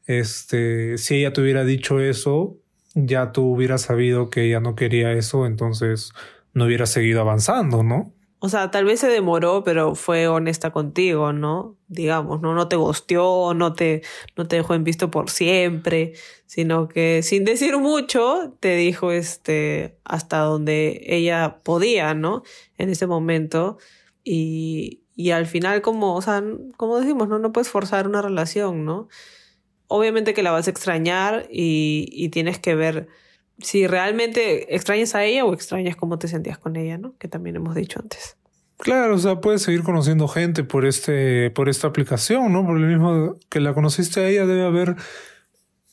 [0.06, 2.58] este, si ella te hubiera dicho eso,
[2.94, 6.12] ya tú hubieras sabido que ella no quería eso, entonces
[6.54, 8.12] no hubieras seguido avanzando, ¿no?
[8.44, 11.76] O sea, tal vez se demoró, pero fue honesta contigo, ¿no?
[11.86, 12.54] Digamos, ¿no?
[12.54, 14.02] No te gosteó, no te,
[14.36, 16.14] no te dejó en visto por siempre,
[16.46, 22.42] sino que sin decir mucho te dijo este hasta donde ella podía, ¿no?
[22.78, 23.78] En ese momento.
[24.24, 26.42] Y, y al final, como, o sea,
[26.76, 27.38] como decimos, ¿no?
[27.38, 29.06] No puedes forzar una relación, ¿no?
[29.86, 33.06] Obviamente que la vas a extrañar y, y tienes que ver
[33.58, 37.16] si realmente extrañas a ella o extrañas cómo te sentías con ella, ¿no?
[37.18, 38.36] Que también hemos dicho antes.
[38.78, 42.66] Claro, o sea, puedes seguir conociendo gente por este, por esta aplicación, ¿no?
[42.66, 44.96] Por lo mismo que la conociste a ella, debe haber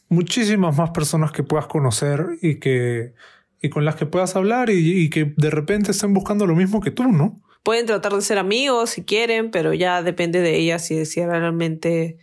[0.08, 3.14] muchísimas más personas que puedas conocer y que
[3.62, 6.80] y con las que puedas hablar y, y que de repente estén buscando lo mismo
[6.80, 7.42] que tú, ¿no?
[7.64, 12.18] Pueden tratar de ser amigos si quieren, pero ya depende de ella si, si realmente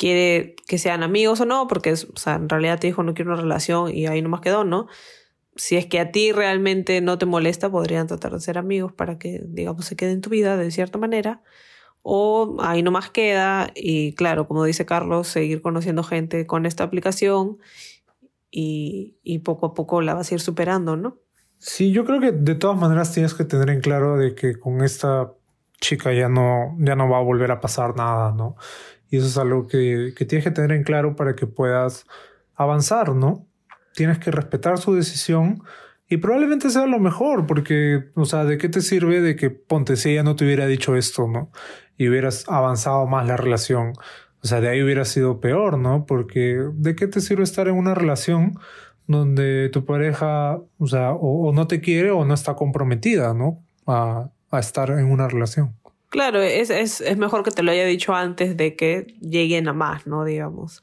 [0.00, 3.32] quiere que sean amigos o no, porque o sea, en realidad te dijo no quiero
[3.32, 4.88] una relación y ahí nomás quedó, ¿no?
[5.56, 9.18] Si es que a ti realmente no te molesta, podrían tratar de ser amigos para
[9.18, 11.42] que, digamos, se quede en tu vida de cierta manera.
[12.00, 17.58] O ahí nomás queda y claro, como dice Carlos, seguir conociendo gente con esta aplicación
[18.50, 21.18] y, y poco a poco la vas a ir superando, ¿no?
[21.58, 24.82] Sí, yo creo que de todas maneras tienes que tener en claro de que con
[24.82, 25.34] esta
[25.80, 28.56] chica ya no, ya no va a volver a pasar nada, ¿no?
[29.10, 32.06] Y eso es algo que, que tienes que tener en claro para que puedas
[32.54, 33.46] avanzar, ¿no?
[33.94, 35.62] Tienes que respetar su decisión
[36.12, 39.96] y probablemente sea lo mejor, porque, o sea, ¿de qué te sirve de que, ponte,
[39.96, 41.52] si ella no te hubiera dicho esto, ¿no?
[41.96, 43.92] Y hubieras avanzado más la relación.
[44.42, 46.06] O sea, de ahí hubiera sido peor, ¿no?
[46.06, 48.58] Porque ¿de qué te sirve estar en una relación
[49.06, 53.62] donde tu pareja, o sea, o, no te quiere o no está comprometida, ¿no?
[53.86, 55.76] A, a estar en una relación.
[56.10, 59.72] Claro, es, es, es, mejor que te lo haya dicho antes de que lleguen a
[59.72, 60.24] más, ¿no?
[60.24, 60.82] Digamos.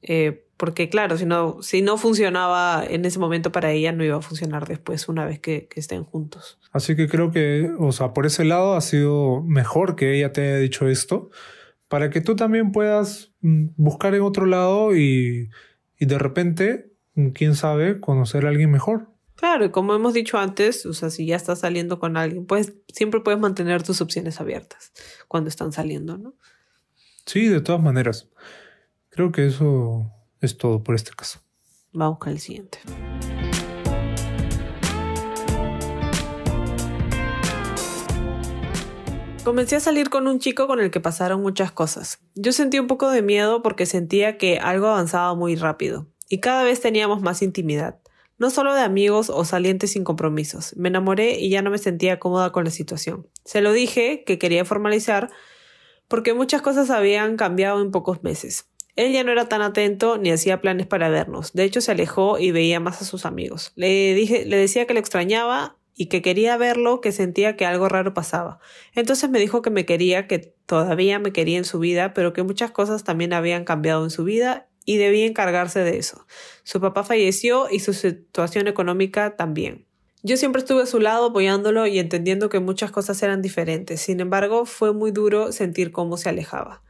[0.00, 4.16] Eh, Porque claro, si no, si no funcionaba en ese momento para ella, no iba
[4.16, 6.58] a funcionar después una vez que, que estén juntos.
[6.72, 10.40] Así que creo que, o sea, por ese lado ha sido mejor que ella te
[10.40, 11.30] haya dicho esto,
[11.88, 15.50] para que tú también puedas mm, buscar en otro lado y,
[15.98, 19.13] y de repente, mm, quién sabe, conocer a alguien mejor.
[19.36, 22.74] Claro, y como hemos dicho antes, o sea, si ya estás saliendo con alguien, pues
[22.88, 24.92] siempre puedes mantener tus opciones abiertas
[25.26, 26.34] cuando están saliendo, ¿no?
[27.26, 28.28] Sí, de todas maneras.
[29.10, 31.40] Creo que eso es todo por este caso.
[31.92, 32.78] Vamos con el siguiente.
[39.44, 42.20] Comencé a salir con un chico con el que pasaron muchas cosas.
[42.34, 46.64] Yo sentí un poco de miedo porque sentía que algo avanzaba muy rápido y cada
[46.64, 48.00] vez teníamos más intimidad.
[48.38, 50.74] No solo de amigos o salientes sin compromisos.
[50.76, 53.28] Me enamoré y ya no me sentía cómoda con la situación.
[53.44, 55.30] Se lo dije que quería formalizar
[56.08, 58.68] porque muchas cosas habían cambiado en pocos meses.
[58.96, 61.52] Él ya no era tan atento ni hacía planes para vernos.
[61.52, 63.72] De hecho, se alejó y veía más a sus amigos.
[63.74, 67.88] Le dije, le decía que le extrañaba y que quería verlo, que sentía que algo
[67.88, 68.58] raro pasaba.
[68.94, 72.42] Entonces me dijo que me quería, que todavía me quería en su vida, pero que
[72.42, 76.26] muchas cosas también habían cambiado en su vida y debía encargarse de eso.
[76.62, 79.86] Su papá falleció y su situación económica también.
[80.22, 84.00] Yo siempre estuve a su lado apoyándolo y entendiendo que muchas cosas eran diferentes.
[84.00, 86.82] Sin embargo, fue muy duro sentir cómo se alejaba.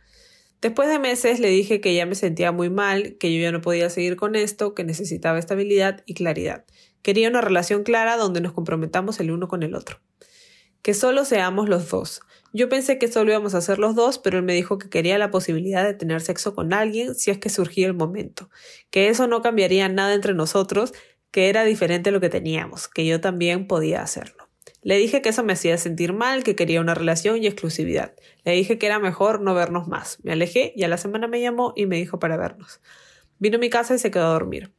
[0.60, 3.60] Después de meses le dije que ya me sentía muy mal, que yo ya no
[3.60, 6.64] podía seguir con esto, que necesitaba estabilidad y claridad.
[7.02, 9.98] Quería una relación clara donde nos comprometamos el uno con el otro.
[10.80, 12.22] Que solo seamos los dos.
[12.56, 15.18] Yo pensé que solo íbamos a ser los dos, pero él me dijo que quería
[15.18, 18.48] la posibilidad de tener sexo con alguien si es que surgía el momento,
[18.90, 20.94] que eso no cambiaría nada entre nosotros,
[21.32, 24.48] que era diferente lo que teníamos, que yo también podía hacerlo.
[24.82, 28.14] Le dije que eso me hacía sentir mal, que quería una relación y exclusividad.
[28.44, 30.18] Le dije que era mejor no vernos más.
[30.22, 32.80] Me alejé y a la semana me llamó y me dijo para vernos.
[33.40, 34.72] Vino a mi casa y se quedó a dormir.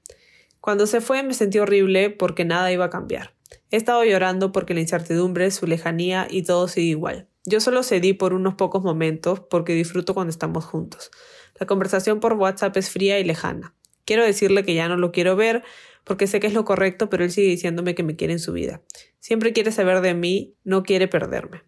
[0.61, 3.35] Cuando se fue me sentí horrible porque nada iba a cambiar.
[3.69, 7.27] He estado llorando porque la incertidumbre, su lejanía y todo sigue igual.
[7.45, 11.11] Yo solo cedí por unos pocos momentos porque disfruto cuando estamos juntos.
[11.59, 13.75] La conversación por WhatsApp es fría y lejana.
[14.03, 15.63] Quiero decirle que ya no lo quiero ver
[16.03, 18.51] porque sé que es lo correcto, pero él sigue diciéndome que me quiere en su
[18.51, 18.81] vida.
[19.19, 21.63] Siempre quiere saber de mí, no quiere perderme.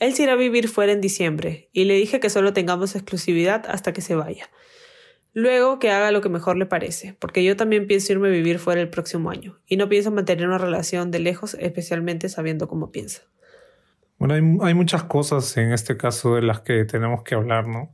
[0.00, 3.64] Él se irá a vivir fuera en diciembre y le dije que solo tengamos exclusividad
[3.68, 4.50] hasta que se vaya.
[5.32, 8.58] Luego que haga lo que mejor le parece, porque yo también pienso irme a vivir
[8.58, 12.92] fuera el próximo año y no pienso mantener una relación de lejos, especialmente sabiendo cómo
[12.92, 13.22] piensa.
[14.26, 17.92] Bueno, hay, muchas cosas en este caso de las que tenemos que hablar, ¿no?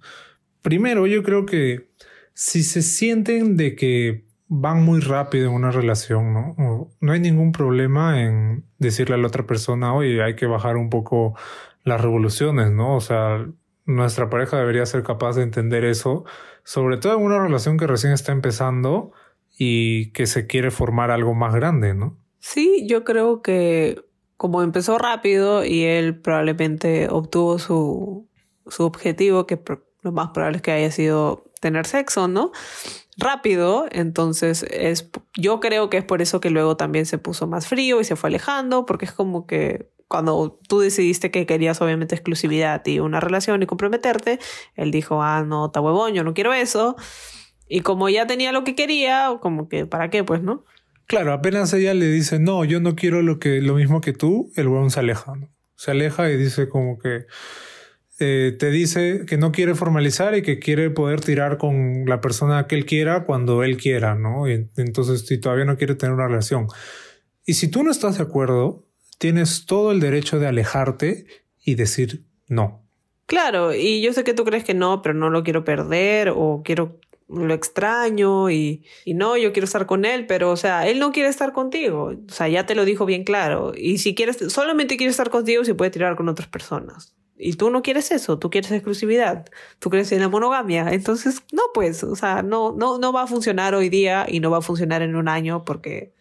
[0.63, 1.91] Primero, yo creo que
[2.35, 6.89] si se sienten de que van muy rápido en una relación, ¿no?
[7.01, 10.89] No hay ningún problema en decirle a la otra persona, oye, hay que bajar un
[10.89, 11.37] poco
[11.83, 12.95] las revoluciones, ¿no?
[12.95, 13.45] O sea,
[13.85, 16.25] nuestra pareja debería ser capaz de entender eso,
[16.63, 19.11] sobre todo en una relación que recién está empezando
[19.59, 22.19] y que se quiere formar algo más grande, ¿no?
[22.39, 24.01] Sí, yo creo que
[24.41, 28.27] como empezó rápido y él probablemente obtuvo su,
[28.69, 29.61] su objetivo, que
[30.01, 32.51] lo más probable es que haya sido tener sexo, ¿no?
[33.19, 37.67] Rápido, entonces es, yo creo que es por eso que luego también se puso más
[37.67, 42.15] frío y se fue alejando, porque es como que cuando tú decidiste que querías obviamente
[42.15, 44.39] exclusividad y una relación y comprometerte,
[44.75, 46.97] él dijo, ah, no, está huevón, yo no quiero eso.
[47.69, 50.25] Y como ya tenía lo que quería, como que, ¿para qué?
[50.25, 50.65] Pues, ¿no?
[51.11, 54.53] Claro, apenas ella le dice, no, yo no quiero lo, que, lo mismo que tú,
[54.55, 55.53] el weón se aleja, ¿no?
[55.75, 57.27] Se aleja y dice como que
[58.21, 62.69] eh, te dice que no quiere formalizar y que quiere poder tirar con la persona
[62.69, 64.47] que él quiera cuando él quiera, ¿no?
[64.47, 66.69] Entonces, si todavía no quiere tener una relación.
[67.45, 68.87] Y si tú no estás de acuerdo,
[69.19, 71.27] tienes todo el derecho de alejarte
[71.65, 72.87] y decir no.
[73.27, 76.63] Claro, y yo sé que tú crees que no, pero no lo quiero perder o
[76.65, 77.01] quiero
[77.33, 81.13] lo extraño y, y, no, yo quiero estar con él, pero o sea, él no
[81.13, 84.97] quiere estar contigo, o sea, ya te lo dijo bien claro, y si quieres, solamente
[84.97, 87.15] quiere estar contigo si puede tirar con otras personas.
[87.43, 89.47] Y tú no quieres eso, tú quieres exclusividad,
[89.79, 93.27] tú quieres en la monogamia, entonces no pues, o sea, no, no, no va a
[93.27, 96.13] funcionar hoy día y no va a funcionar en un año porque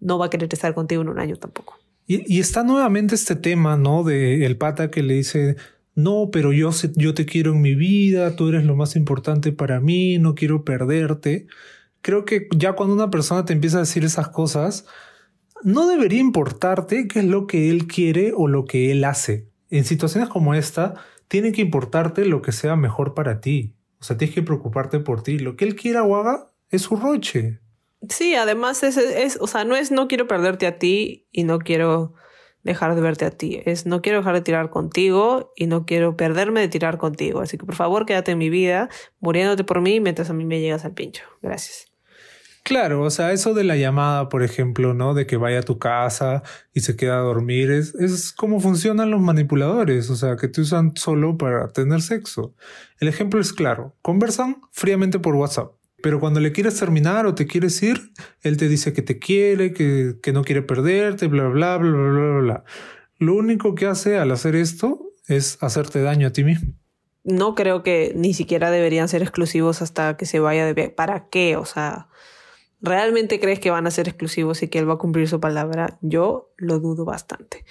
[0.00, 1.78] no va a querer estar contigo en un año tampoco.
[2.06, 4.02] Y, y está nuevamente este tema, ¿no?
[4.02, 5.56] De el pata que le dice,
[5.94, 9.80] no, pero yo, yo te quiero en mi vida, tú eres lo más importante para
[9.80, 11.46] mí, no quiero perderte.
[12.02, 14.86] Creo que ya cuando una persona te empieza a decir esas cosas,
[15.62, 19.48] no debería importarte qué es lo que él quiere o lo que él hace.
[19.70, 20.94] En situaciones como esta,
[21.28, 23.74] tiene que importarte lo que sea mejor para ti.
[24.00, 25.38] O sea, tienes que preocuparte por ti.
[25.38, 27.60] Lo que él quiera o haga es su roche.
[28.08, 31.58] Sí, además es, es, o sea, no es no quiero perderte a ti y no
[31.58, 32.14] quiero
[32.64, 33.60] dejar de verte a ti.
[33.64, 37.40] Es no quiero dejar de tirar contigo y no quiero perderme de tirar contigo.
[37.40, 38.88] Así que por favor quédate en mi vida,
[39.20, 41.22] muriéndote por mí mientras a mí me llegas al pincho.
[41.42, 41.94] Gracias.
[42.64, 45.12] Claro, o sea, eso de la llamada, por ejemplo, ¿no?
[45.12, 49.10] De que vaya a tu casa y se queda a dormir, es, es como funcionan
[49.10, 52.54] los manipuladores, o sea, que te usan solo para tener sexo.
[53.00, 55.72] El ejemplo es claro, conversan fríamente por WhatsApp,
[56.04, 58.12] pero cuando le quieres terminar o te quieres ir,
[58.42, 62.10] él te dice que te quiere, que, que no quiere perderte, bla, bla, bla, bla,
[62.10, 62.64] bla, bla.
[63.16, 66.74] Lo único que hace al hacer esto es hacerte daño a ti mismo
[67.24, 71.56] no creo que ni siquiera deberían ser exclusivos hasta que se vaya de ¿Para qué?
[71.56, 72.08] O sea,
[72.82, 75.98] ¿realmente crees que van a ser exclusivos y que él va a cumplir su palabra?
[76.02, 77.64] Yo lo dudo bastante.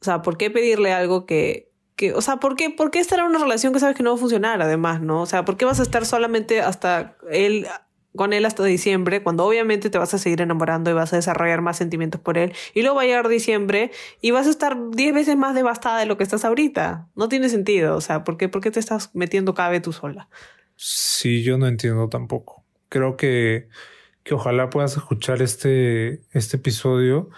[0.00, 3.20] O sea, ¿por qué pedirle algo que, que o sea, ¿por qué, ¿por qué en
[3.20, 5.22] una relación que sabes que no va a funcionar además, no?
[5.22, 7.66] O sea, ¿por qué vas a estar solamente hasta él
[8.16, 11.62] con él hasta diciembre, cuando obviamente te vas a seguir enamorando y vas a desarrollar
[11.62, 12.52] más sentimientos por él.
[12.72, 16.06] Y luego va a llegar diciembre y vas a estar diez veces más devastada de
[16.06, 17.08] lo que estás ahorita.
[17.16, 17.96] No tiene sentido.
[17.96, 20.28] O sea, ¿por qué, por qué te estás metiendo cabe tú sola?
[20.76, 22.62] Sí, yo no entiendo tampoco.
[22.88, 23.68] Creo que
[24.24, 27.28] que ojalá puedas escuchar este, este episodio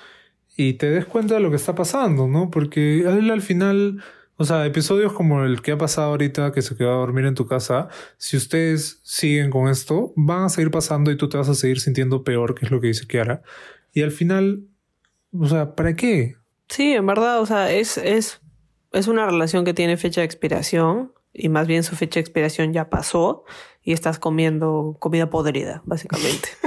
[0.57, 2.51] y te des cuenta de lo que está pasando, ¿no?
[2.51, 4.03] Porque él al final,
[4.38, 7.35] o sea, episodios como el que ha pasado ahorita, que se quedó a dormir en
[7.35, 11.49] tu casa, si ustedes siguen con esto, van a seguir pasando y tú te vas
[11.49, 13.42] a seguir sintiendo peor, que es lo que dice Kiara.
[13.92, 14.64] Y al final,
[15.33, 16.37] o sea, ¿para qué?
[16.68, 18.42] Sí, en verdad, o sea, es, es,
[18.92, 22.75] es una relación que tiene fecha de expiración y más bien su fecha de expiración
[22.75, 23.44] ya pasó
[23.83, 26.51] y estás comiendo comida podrida, básicamente.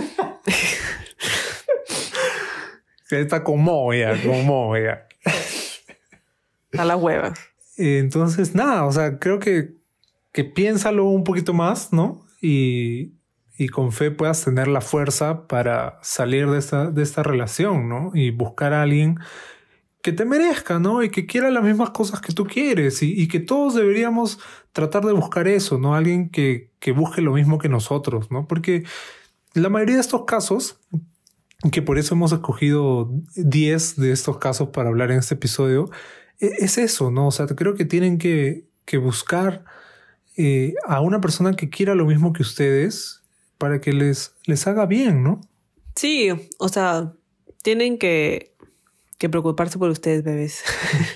[3.12, 5.08] Está como ya, como ya.
[6.78, 7.34] A la hueva.
[7.80, 9.76] Entonces, nada, o sea, creo que,
[10.34, 12.26] que piénsalo un poquito más, ¿no?
[12.42, 13.14] Y,
[13.58, 18.12] y con fe puedas tener la fuerza para salir de esta, de esta relación, ¿no?
[18.14, 19.20] Y buscar a alguien
[20.02, 21.04] que te merezca, ¿no?
[21.04, 24.40] Y que quiera las mismas cosas que tú quieres y, y que todos deberíamos
[24.74, 25.96] tratar de buscar eso, ¿no?
[25.96, 28.48] Alguien que, que busque lo mismo que nosotros, ¿no?
[28.48, 28.84] Porque
[29.54, 30.80] la mayoría de estos casos,
[31.72, 35.90] que por eso hemos escogido 10 de estos casos para hablar en este episodio,
[36.40, 37.28] es eso, ¿no?
[37.28, 39.66] O sea, creo que tienen que, que buscar
[40.38, 43.24] eh, a una persona que quiera lo mismo que ustedes
[43.58, 45.42] para que les, les haga bien, ¿no?
[45.96, 47.14] Sí, o sea,
[47.62, 48.56] tienen que,
[49.18, 50.64] que preocuparse por ustedes, bebés.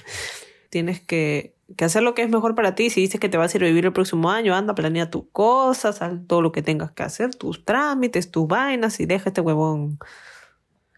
[0.69, 2.89] Tienes que que hacer lo que es mejor para ti.
[2.89, 5.25] Si dices que te vas a ir a vivir el próximo año, anda, planea tus
[5.31, 9.99] cosas, todo lo que tengas que hacer, tus trámites, tus vainas y deja este huevón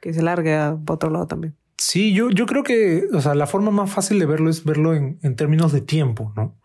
[0.02, 1.56] que se largue a otro lado también.
[1.78, 4.94] Sí, yo, yo creo que, o sea, la forma más fácil de verlo es verlo
[4.94, 6.58] en, en términos de tiempo, ¿no?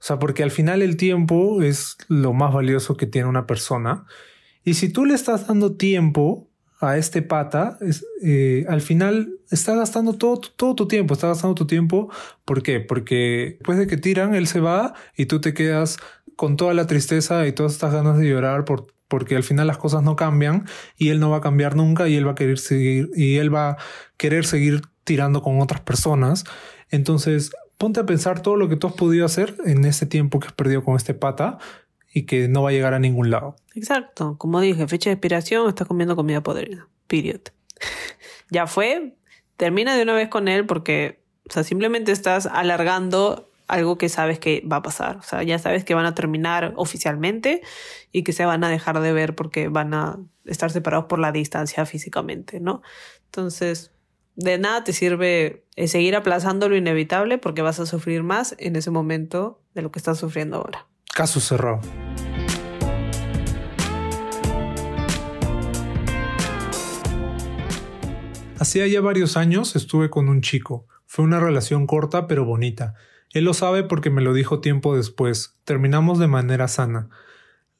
[0.00, 4.06] O sea, porque al final el tiempo es lo más valioso que tiene una persona.
[4.64, 6.48] Y si tú le estás dando tiempo
[6.80, 11.54] a este pata, es, eh, al final está gastando todo, todo tu tiempo, está gastando
[11.54, 12.10] tu tiempo.
[12.46, 12.80] ¿Por qué?
[12.80, 15.98] Porque después de que tiran, él se va y tú te quedas
[16.36, 19.76] con toda la tristeza y todas estas ganas de llorar por, porque al final las
[19.76, 22.58] cosas no cambian y él no va a cambiar nunca y él va a querer
[22.58, 23.76] seguir y él va a
[24.16, 26.44] querer seguir tirando con otras personas.
[26.90, 30.46] Entonces, ponte a pensar todo lo que tú has podido hacer en ese tiempo que
[30.46, 31.58] has perdido con este pata
[32.14, 33.56] y que no va a llegar a ningún lado.
[33.74, 36.86] Exacto, como dije, fecha de expiración, estás comiendo comida podrida.
[37.08, 37.40] Period.
[38.50, 39.16] ya fue,
[39.56, 44.38] termina de una vez con él porque, o sea, simplemente estás alargando algo que sabes
[44.38, 45.18] que va a pasar.
[45.18, 47.62] O sea, ya sabes que van a terminar oficialmente
[48.10, 51.30] y que se van a dejar de ver porque van a estar separados por la
[51.30, 52.82] distancia físicamente, ¿no?
[53.26, 53.92] Entonces,
[54.34, 58.90] de nada te sirve seguir aplazando lo inevitable porque vas a sufrir más en ese
[58.90, 60.86] momento de lo que estás sufriendo ahora.
[61.14, 61.80] Caso cerrado.
[68.58, 70.86] Hacía ya varios años estuve con un chico.
[71.06, 72.94] Fue una relación corta pero bonita.
[73.32, 75.58] Él lo sabe porque me lo dijo tiempo después.
[75.64, 77.08] Terminamos de manera sana.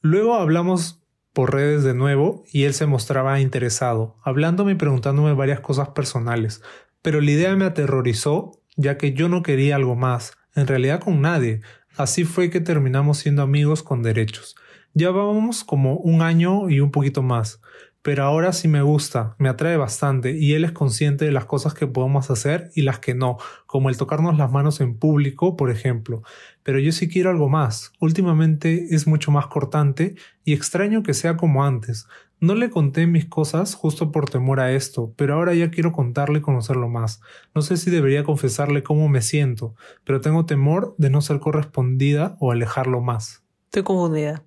[0.00, 5.60] Luego hablamos por redes de nuevo y él se mostraba interesado, hablándome y preguntándome varias
[5.60, 6.62] cosas personales.
[7.02, 11.20] Pero la idea me aterrorizó, ya que yo no quería algo más, en realidad con
[11.20, 11.62] nadie.
[11.96, 14.56] Así fue que terminamos siendo amigos con derechos.
[14.92, 17.60] Ya vamos como un año y un poquito más,
[18.02, 21.74] pero ahora sí me gusta, me atrae bastante y él es consciente de las cosas
[21.74, 23.36] que podemos hacer y las que no,
[23.66, 26.22] como el tocarnos las manos en público, por ejemplo.
[26.62, 27.92] Pero yo sí quiero algo más.
[28.00, 32.06] Últimamente es mucho más cortante y extraño que sea como antes.
[32.40, 36.38] No le conté mis cosas justo por temor a esto, pero ahora ya quiero contarle
[36.38, 37.20] y conocerlo más.
[37.54, 39.74] No sé si debería confesarle cómo me siento,
[40.04, 43.44] pero tengo temor de no ser correspondida o alejarlo más.
[43.66, 44.42] Estoy confundida.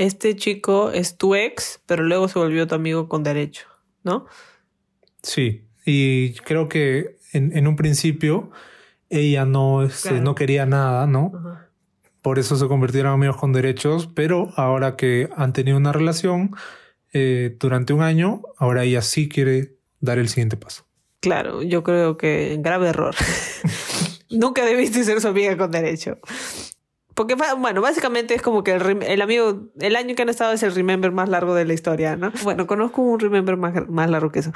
[0.00, 3.66] Este chico es tu ex, pero luego se volvió tu amigo con derecho,
[4.02, 4.24] ¿no?
[5.22, 8.50] Sí, y creo que en, en un principio
[9.10, 11.32] ella no, este, no quería nada, ¿no?
[12.22, 16.56] Por eso se convirtieron amigos con derechos, pero ahora que han tenido una relación
[17.12, 20.86] eh, durante un año, ahora ella sí quiere dar el siguiente paso.
[21.20, 23.14] Claro, yo creo que grave error.
[24.30, 26.18] Nunca debiste ser su amiga con derecho.
[27.20, 30.74] Porque, bueno, básicamente es como que el, amigo, el año que han estado es el
[30.74, 32.32] remember más largo de la historia, ¿no?
[32.44, 34.52] Bueno, conozco un remember más, más largo que eso.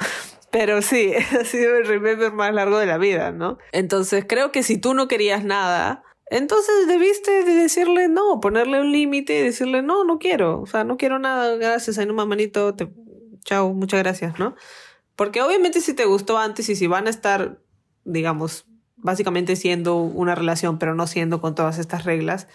[0.49, 3.59] Pero sí, ha sido el remember más largo de la vida, ¿no?
[3.71, 8.91] Entonces, creo que si tú no querías nada, entonces debiste de decirle no, ponerle un
[8.91, 10.59] límite y decirle no, no quiero.
[10.59, 12.91] O sea, no quiero nada, gracias, ahí no manito, te...
[13.43, 14.55] chao, muchas gracias, ¿no?
[15.15, 17.59] Porque obviamente si te gustó antes y si van a estar,
[18.05, 18.65] digamos,
[19.05, 22.47] básicamente siendo una relación, pero no siendo con todas estas reglas,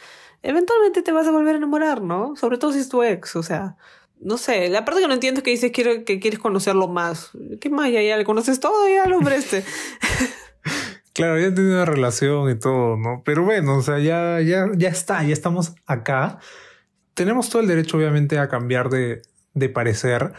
[0.42, 2.34] eventualmente te vas a volver a enamorar, ¿no?
[2.36, 3.76] Sobre todo si es tu ex, o sea,
[4.20, 7.30] no sé, la parte que no entiendo es que dices quiero, que quieres conocerlo más.
[7.60, 7.90] ¿Qué más?
[7.90, 9.64] Ya, ya le conoces todo, ya al hombre este.
[11.14, 13.22] claro, ya tiene una relación y todo, ¿no?
[13.24, 16.40] Pero bueno, o sea, ya, ya, ya está, ya estamos acá.
[17.14, 19.22] Tenemos todo el derecho, obviamente, a cambiar de,
[19.54, 20.32] de parecer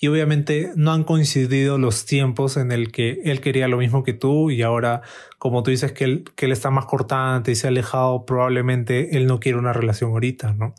[0.00, 4.12] y obviamente no han coincidido los tiempos en el que él quería lo mismo que
[4.12, 5.02] tú y ahora
[5.38, 9.26] como tú dices que él, que está más cortante y se ha alejado, probablemente él
[9.26, 10.74] no quiere una relación ahorita, ¿no?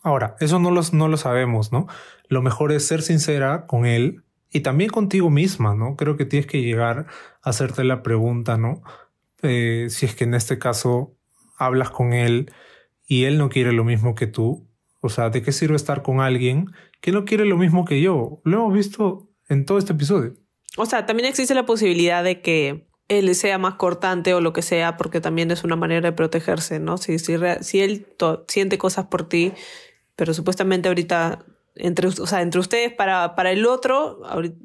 [0.00, 1.86] Ahora, eso no, los, no lo sabemos, ¿no?
[2.28, 5.96] Lo mejor es ser sincera con él y también contigo misma, ¿no?
[5.96, 7.06] Creo que tienes que llegar
[7.42, 8.82] a hacerte la pregunta, ¿no?
[9.42, 11.16] Eh, si es que en este caso
[11.58, 12.50] hablas con él
[13.06, 14.68] y él no quiere lo mismo que tú,
[15.00, 18.40] o sea, ¿de qué sirve estar con alguien que no quiere lo mismo que yo?
[18.44, 20.34] Lo hemos visto en todo este episodio.
[20.76, 24.62] O sea, también existe la posibilidad de que él sea más cortante o lo que
[24.62, 26.98] sea, porque también es una manera de protegerse, ¿no?
[26.98, 28.06] Si, si, si él
[28.46, 29.52] siente cosas por ti,
[30.14, 31.44] pero supuestamente ahorita
[31.78, 34.20] entre, o sea, entre ustedes para, para el otro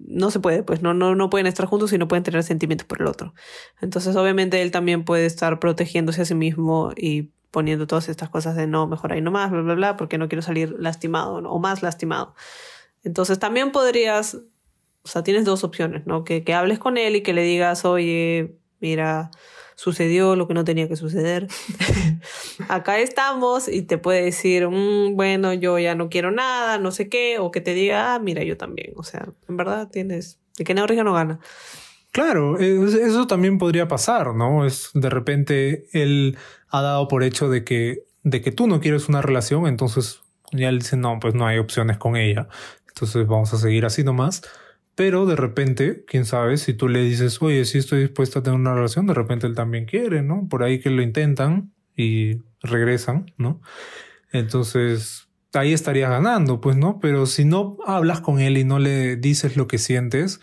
[0.07, 2.88] no se puede, pues no, no, no pueden estar juntos y no pueden tener sentimientos
[2.88, 3.34] por el otro.
[3.81, 8.55] Entonces, obviamente, él también puede estar protegiéndose a sí mismo y poniendo todas estas cosas
[8.55, 11.83] de no, mejor ahí nomás, bla, bla, bla, porque no quiero salir lastimado o más
[11.83, 12.33] lastimado.
[13.03, 14.39] Entonces también podrías,
[15.03, 16.23] o sea, tienes dos opciones, ¿no?
[16.23, 19.29] Que, que hables con él y que le digas, oye, mira,
[19.75, 21.47] sucedió lo que no tenía que suceder.
[22.69, 27.07] Acá estamos y te puede decir, mm, bueno, yo ya no quiero nada, no sé
[27.07, 28.93] qué, o que te diga, ah, mira, yo también.
[28.95, 31.39] O sea, en verdad tienes, de que no no gana.
[32.14, 34.68] Claro, eso también podría pasar, ¿no?
[34.68, 36.38] Es de repente él
[36.70, 40.70] ha dado por hecho de que, de que tú no quieres una relación, entonces ya
[40.70, 42.47] él dice, no, pues no hay opciones con ella.
[42.88, 44.43] Entonces vamos a seguir así nomás.
[44.93, 48.59] Pero de repente, quién sabe, si tú le dices, oye, sí estoy dispuesto a tener
[48.59, 50.47] una relación, de repente él también quiere, ¿no?
[50.47, 53.59] Por ahí que lo intentan y regresan, ¿no?
[54.32, 56.99] Entonces, ahí estarías ganando, pues, ¿no?
[56.99, 60.41] Pero si no hablas con él y no le dices lo que sientes,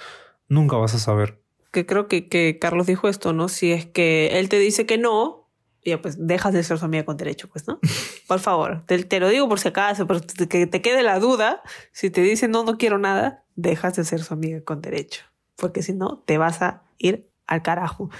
[0.48, 1.39] nunca vas a saber
[1.70, 3.48] que creo que, que Carlos dijo esto, ¿no?
[3.48, 5.48] Si es que él te dice que no,
[5.84, 7.78] ya pues dejas de ser su amiga con derecho, pues, ¿no?
[8.28, 11.62] Por favor, te, te lo digo por si acaso, pero que te quede la duda,
[11.92, 15.24] si te dice no, no quiero nada, dejas de ser su amiga con derecho,
[15.56, 18.10] porque si no, te vas a ir al carajo.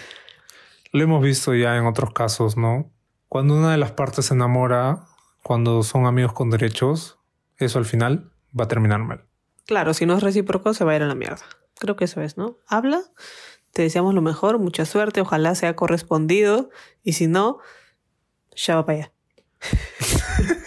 [0.93, 2.91] Lo hemos visto ya en otros casos, ¿no?
[3.29, 5.07] Cuando una de las partes se enamora,
[5.45, 7.21] cuando son amigos con derechos,
[7.59, 9.25] eso al final va a terminar mal.
[9.67, 11.45] Claro, si no es recíproco, se va a ir a la mierda.
[11.81, 12.59] Creo que eso es, ¿no?
[12.69, 13.03] Habla,
[13.73, 16.71] te deseamos lo mejor, mucha suerte, ojalá sea correspondido
[17.03, 17.59] y si no,
[18.55, 19.13] ya va para allá.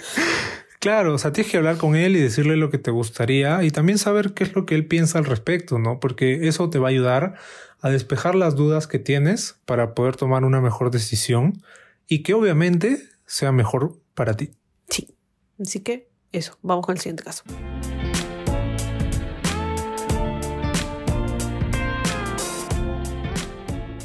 [0.84, 3.72] Claro, o sea, tienes que hablar con él y decirle lo que te gustaría y
[3.72, 6.02] también saber qué es lo que él piensa al respecto, ¿no?
[6.02, 7.36] Porque eso te va a ayudar
[7.80, 11.64] a despejar las dudas que tienes para poder tomar una mejor decisión
[12.06, 14.52] y que obviamente sea mejor para ti.
[14.90, 15.16] Sí.
[15.58, 17.46] Así que eso, vamos con el siguiente caso.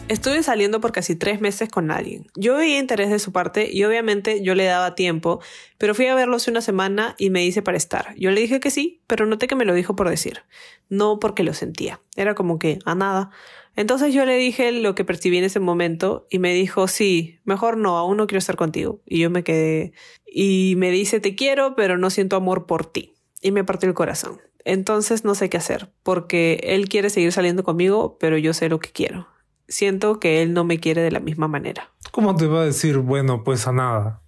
[0.09, 2.29] Estuve saliendo por casi tres meses con alguien.
[2.35, 5.41] Yo veía interés de su parte y obviamente yo le daba tiempo,
[5.77, 8.15] pero fui a verlo hace una semana y me hice para estar.
[8.17, 10.45] Yo le dije que sí, pero noté que me lo dijo por decir,
[10.89, 12.01] no porque lo sentía.
[12.17, 13.31] Era como que a nada.
[13.77, 17.77] Entonces yo le dije lo que percibí en ese momento y me dijo, sí, mejor
[17.77, 19.03] no, aún no quiero estar contigo.
[19.05, 19.93] Y yo me quedé
[20.27, 23.13] y me dice, te quiero, pero no siento amor por ti.
[23.43, 24.41] Y me partió el corazón.
[24.65, 28.81] Entonces no sé qué hacer, porque él quiere seguir saliendo conmigo, pero yo sé lo
[28.81, 29.29] que quiero
[29.69, 31.93] siento que él no me quiere de la misma manera.
[32.11, 34.23] ¿Cómo te va a decir, bueno, pues a nada?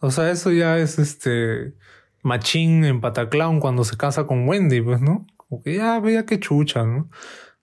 [0.00, 1.74] O sea, eso ya es este
[2.22, 5.26] machín en Pataclown cuando se casa con Wendy, pues, ¿no?
[5.36, 7.10] Como que ya veía que chucha, ¿no?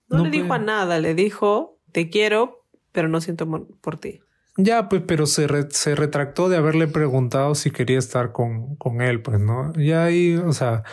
[0.09, 3.47] No, le dijo a nada, le dijo, te quiero, pero no siento
[3.82, 4.21] por ti.
[4.57, 9.21] Ya, pues, pero se, se retractó de haberle preguntado si quería estar con, con él,
[9.21, 9.71] pues, ¿no?
[9.73, 10.84] Ya ahí, o sea,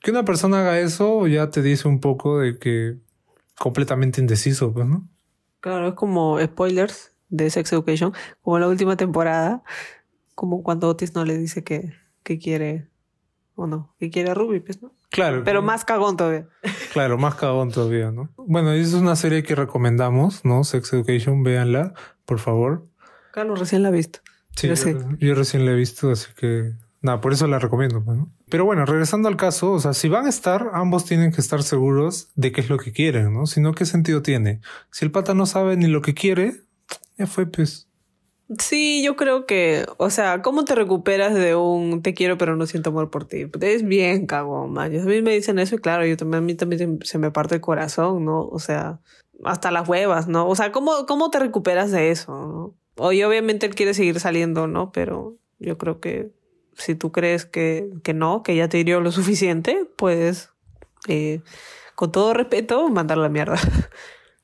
[0.00, 2.98] que una persona haga eso ya te dice un poco de que
[3.58, 5.08] completamente indeciso, pues, ¿no?
[5.64, 8.12] Claro, es como spoilers de Sex Education,
[8.42, 9.62] como la última temporada,
[10.34, 12.90] como cuando Otis no le dice que, que quiere,
[13.54, 14.92] o no, que quiere a Ruby, pues, ¿no?
[15.08, 15.40] Claro.
[15.42, 16.48] Pero más cagón todavía.
[16.92, 18.28] Claro, más cagón todavía, ¿no?
[18.36, 20.64] Bueno, es una serie que recomendamos, ¿no?
[20.64, 21.94] Sex Education, véanla,
[22.26, 22.86] por favor.
[23.32, 24.18] Carlos recién la ha visto.
[24.56, 24.74] Sí, yo,
[25.18, 26.74] yo, recién la he visto, así que
[27.04, 28.18] nada, por eso la recomiendo, pues.
[28.48, 31.62] Pero bueno, regresando al caso, o sea, si van a estar, ambos tienen que estar
[31.62, 33.46] seguros de qué es lo que quieren, ¿no?
[33.46, 34.60] Si no, ¿qué sentido tiene?
[34.90, 36.62] Si el pata no sabe ni lo que quiere,
[37.18, 37.88] ya fue, pues.
[38.58, 42.66] Sí, yo creo que, o sea, ¿cómo te recuperas de un te quiero pero no
[42.66, 43.46] siento amor por ti?
[43.60, 44.94] Es bien cagón, man.
[44.94, 47.54] A mí me dicen eso y claro, yo también, a mí también se me parte
[47.54, 48.42] el corazón, ¿no?
[48.46, 49.00] O sea,
[49.44, 50.46] hasta las huevas, ¿no?
[50.46, 52.74] O sea, ¿cómo, cómo te recuperas de eso, no?
[52.96, 54.92] Oye, obviamente él quiere seguir saliendo, ¿no?
[54.92, 56.30] Pero yo creo que
[56.76, 60.50] si tú crees que, que no, que ya te hirió lo suficiente, puedes,
[61.08, 61.40] eh,
[61.94, 63.58] con todo respeto, mandar la mierda.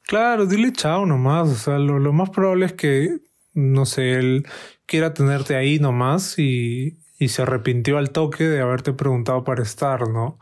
[0.03, 1.49] Claro, dile chao nomás.
[1.49, 3.20] O sea, lo, lo, más probable es que,
[3.55, 4.45] no sé, él
[4.85, 10.09] quiera tenerte ahí nomás y, y se arrepintió al toque de haberte preguntado para estar,
[10.09, 10.41] ¿no?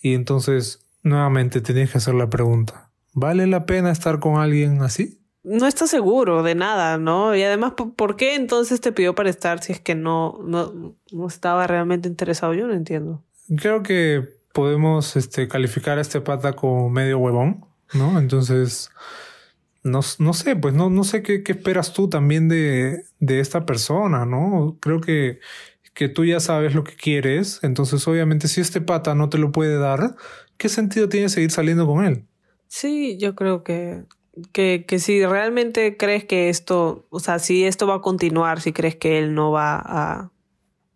[0.00, 2.92] Y entonces, nuevamente, tienes que hacer la pregunta.
[3.12, 5.23] ¿Vale la pena estar con alguien así?
[5.44, 7.36] No está seguro de nada, ¿no?
[7.36, 11.26] Y además, ¿por qué entonces te pidió para estar si es que no, no, no
[11.26, 12.54] estaba realmente interesado?
[12.54, 13.22] Yo no entiendo.
[13.56, 18.18] Creo que podemos este, calificar a este pata como medio huevón, ¿no?
[18.18, 18.90] Entonces,
[19.82, 23.66] no, no sé, pues no, no sé qué, qué esperas tú también de, de esta
[23.66, 24.78] persona, ¿no?
[24.80, 25.40] Creo que,
[25.92, 29.52] que tú ya sabes lo que quieres, entonces obviamente si este pata no te lo
[29.52, 30.16] puede dar,
[30.56, 32.24] ¿qué sentido tiene seguir saliendo con él?
[32.68, 34.04] Sí, yo creo que
[34.52, 38.72] que, que si realmente crees que esto, o sea, si esto va a continuar, si
[38.72, 40.30] crees que él no va a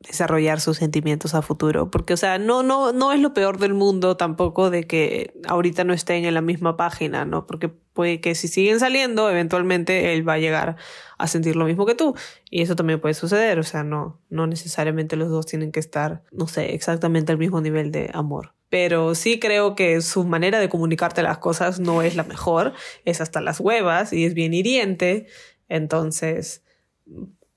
[0.01, 3.74] desarrollar sus sentimientos a futuro, porque o sea, no no no es lo peor del
[3.74, 7.46] mundo tampoco de que ahorita no estén en la misma página, ¿no?
[7.46, 10.76] Porque puede que si siguen saliendo, eventualmente él va a llegar
[11.18, 12.14] a sentir lo mismo que tú.
[12.49, 16.22] Y eso también puede suceder, o sea, no no necesariamente los dos tienen que estar,
[16.30, 18.55] no sé, exactamente al mismo nivel de amor.
[18.68, 22.72] Pero sí creo que su manera de comunicarte las cosas no es la mejor,
[23.05, 25.26] es hasta las huevas y es bien hiriente,
[25.68, 26.62] entonces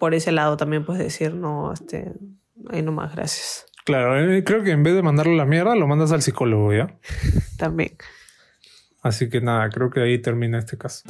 [0.01, 2.11] por ese lado también puedes decir, no, este,
[2.71, 3.67] ahí nomás, gracias.
[3.85, 6.97] Claro, eh, creo que en vez de mandarle la mierda, lo mandas al psicólogo, ¿ya?
[7.59, 7.91] también.
[9.03, 11.03] Así que nada, creo que ahí termina este caso.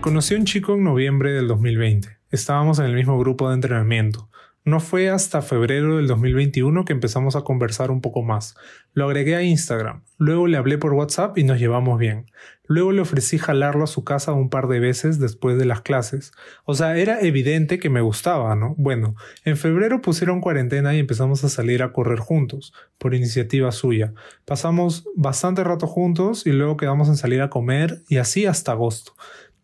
[0.00, 2.08] Conocí a un chico en noviembre del 2020.
[2.30, 4.27] Estábamos en el mismo grupo de entrenamiento.
[4.68, 8.54] No fue hasta febrero del 2021 que empezamos a conversar un poco más.
[8.92, 12.26] Lo agregué a Instagram, luego le hablé por WhatsApp y nos llevamos bien.
[12.66, 16.32] Luego le ofrecí jalarlo a su casa un par de veces después de las clases.
[16.66, 18.74] O sea, era evidente que me gustaba, ¿no?
[18.76, 19.14] Bueno,
[19.46, 24.12] en febrero pusieron cuarentena y empezamos a salir a correr juntos, por iniciativa suya.
[24.44, 29.14] Pasamos bastante rato juntos y luego quedamos en salir a comer y así hasta agosto.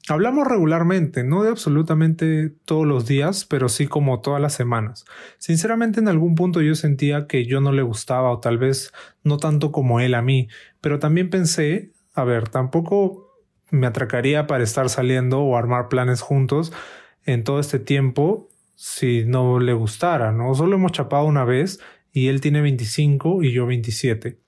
[0.06, 5.06] Hablamos regularmente, no de absolutamente todos los días, pero sí como todas las semanas.
[5.38, 8.92] Sinceramente en algún punto yo sentía que yo no le gustaba o tal vez
[9.22, 10.48] no tanto como él a mí,
[10.82, 13.40] pero también pensé, a ver, tampoco
[13.70, 16.70] me atracaría para estar saliendo o armar planes juntos
[17.24, 20.54] en todo este tiempo si no le gustara, ¿no?
[20.54, 21.80] Solo hemos chapado una vez
[22.12, 24.38] y él tiene 25 y yo 27.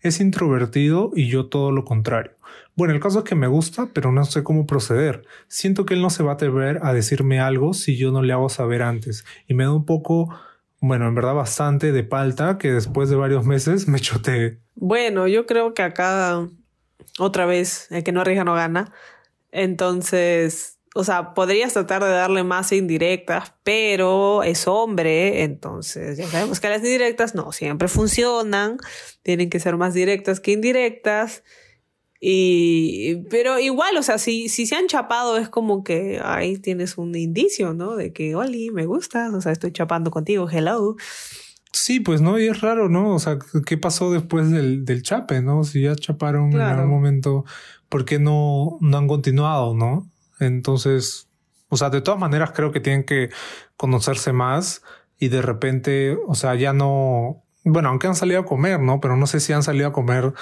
[0.00, 2.35] Es introvertido y yo todo lo contrario.
[2.76, 5.24] Bueno, el caso es que me gusta, pero no sé cómo proceder.
[5.48, 8.34] Siento que él no se va a atrever a decirme algo si yo no le
[8.34, 9.24] hago saber antes.
[9.48, 10.28] Y me da un poco,
[10.80, 14.58] bueno, en verdad bastante de palta que después de varios meses me choteé.
[14.74, 16.46] Bueno, yo creo que acá,
[17.18, 18.92] otra vez, el que no arriesga no gana.
[19.52, 26.60] Entonces, o sea, podrías tratar de darle más indirectas, pero es hombre, entonces ya sabemos
[26.60, 28.76] que las indirectas no siempre funcionan,
[29.22, 31.42] tienen que ser más directas que indirectas.
[32.28, 36.98] Y, pero igual, o sea, si, si se han chapado es como que ahí tienes
[36.98, 37.94] un indicio, ¿no?
[37.94, 40.96] De que, Oli, me gustas, o sea, estoy chapando contigo, hello.
[41.70, 43.14] Sí, pues no, y es raro, ¿no?
[43.14, 45.62] O sea, ¿qué pasó después del, del chape, no?
[45.62, 47.44] Si ya chaparon en algún momento,
[47.88, 50.10] ¿por qué no, no han continuado, no?
[50.40, 51.28] Entonces,
[51.68, 53.30] o sea, de todas maneras creo que tienen que
[53.76, 54.82] conocerse más
[55.16, 59.00] y de repente, o sea, ya no, bueno, aunque han salido a comer, ¿no?
[59.00, 60.34] Pero no sé si han salido a comer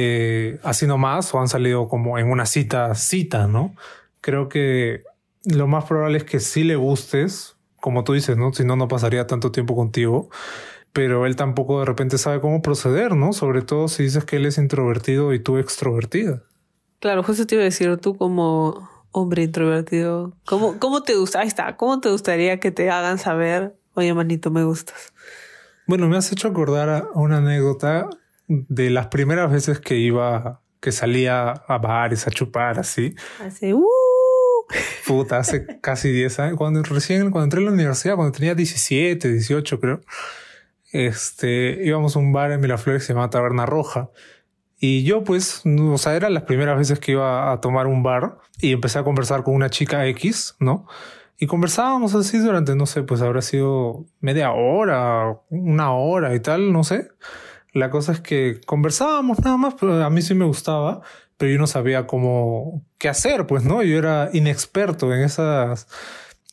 [0.00, 3.74] eh, así nomás o han salido como en una cita, cita, ¿no?
[4.20, 5.02] Creo que
[5.44, 8.52] lo más probable es que sí le gustes, como tú dices, ¿no?
[8.52, 10.30] Si no, no pasaría tanto tiempo contigo.
[10.92, 13.32] Pero él tampoco de repente sabe cómo proceder, ¿no?
[13.32, 16.44] Sobre todo si dices que él es introvertido y tú extrovertida.
[17.00, 21.40] Claro, justo te iba a decir, tú como hombre introvertido, ¿cómo, cómo te gusta?
[21.40, 25.12] Ahí está, ¿cómo te gustaría que te hagan saber, oye, manito, me gustas?
[25.88, 28.08] Bueno, me has hecho acordar a una anécdota
[28.48, 33.14] de las primeras veces que iba, que salía a bares, a chupar, así.
[33.40, 33.86] Hace, uh.
[35.06, 36.56] Puta, hace casi 10 años.
[36.56, 40.00] Cuando recién, cuando entré a la universidad, cuando tenía 17, 18, creo.
[40.92, 44.10] Este, íbamos a un bar en Miraflores que se llama Taberna Roja.
[44.80, 48.38] Y yo, pues, o sea, eran las primeras veces que iba a tomar un bar
[48.60, 50.86] y empecé a conversar con una chica X, ¿no?
[51.36, 56.72] Y conversábamos así durante, no sé, pues habrá sido media hora, una hora y tal,
[56.72, 57.08] no sé.
[57.72, 61.02] La cosa es que conversábamos nada más, pero a mí sí me gustaba,
[61.36, 63.82] pero yo no sabía cómo, qué hacer, pues, ¿no?
[63.82, 65.86] Yo era inexperto en esas,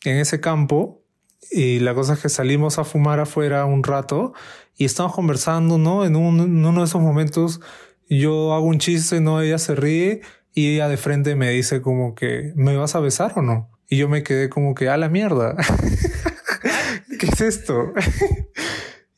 [0.04, 1.02] en ese campo.
[1.50, 4.34] Y la cosa es que salimos a fumar afuera un rato
[4.76, 6.04] y estamos conversando, ¿no?
[6.04, 7.60] En, un, en uno de esos momentos
[8.08, 9.40] yo hago un chiste, ¿no?
[9.40, 10.20] Ella se ríe
[10.54, 13.70] y ella de frente me dice como que, ¿me vas a besar o no?
[13.88, 15.56] Y yo me quedé como que, a la mierda.
[17.18, 17.92] ¿Qué es esto?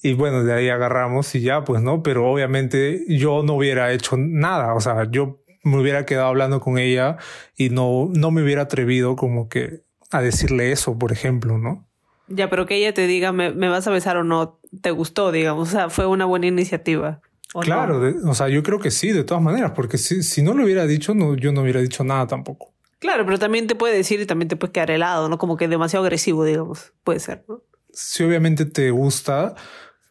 [0.03, 4.16] Y bueno, de ahí agarramos y ya, pues no, pero obviamente yo no hubiera hecho
[4.16, 7.16] nada, o sea, yo me hubiera quedado hablando con ella
[7.57, 11.86] y no, no me hubiera atrevido como que a decirle eso, por ejemplo, ¿no?
[12.28, 14.61] Ya, pero que ella te diga, ¿me, me vas a besar o no?
[14.82, 15.68] ¿Te gustó, digamos?
[15.68, 17.20] O sea, fue una buena iniciativa.
[17.61, 20.64] Claro, o sea, yo creo que sí, de todas maneras, porque si, si no lo
[20.64, 22.74] hubiera dicho, no, yo no hubiera dicho nada tampoco.
[22.99, 25.38] Claro, pero también te puede decir y también te puede quedar helado, ¿no?
[25.38, 26.92] Como que demasiado agresivo, digamos.
[27.05, 27.62] Puede ser, ¿no?
[27.90, 29.55] Si obviamente te gusta,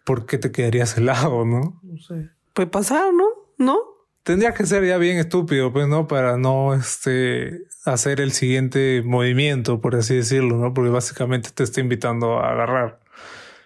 [0.08, 1.82] ¿por qué te quedarías helado, no?
[1.84, 2.30] No sé.
[2.54, 3.28] Puede pasar, ¿no?
[3.58, 3.78] ¿No?
[4.24, 6.08] Tendría que ser ya bien estúpido, pues, ¿no?
[6.08, 10.74] Para no, este, hacer el siguiente movimiento, por así decirlo, ¿no?
[10.74, 13.02] Porque básicamente te está invitando a agarrar.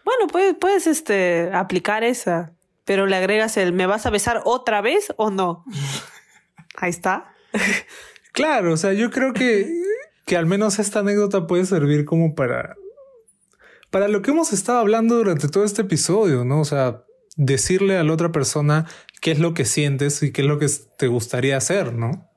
[0.03, 4.81] Bueno, puedes, puedes, este, aplicar esa pero le agregas el ¿me vas a besar otra
[4.81, 5.63] vez o no?
[6.75, 7.33] Ahí está.
[8.31, 9.71] claro, o sea, yo creo que,
[10.25, 12.75] que al menos esta anécdota puede servir como para,
[13.91, 16.61] para lo que hemos estado hablando durante todo este episodio, ¿no?
[16.61, 17.03] O sea,
[17.35, 18.87] decirle a la otra persona
[19.21, 20.67] qué es lo que sientes y qué es lo que
[20.97, 22.27] te gustaría hacer, ¿no?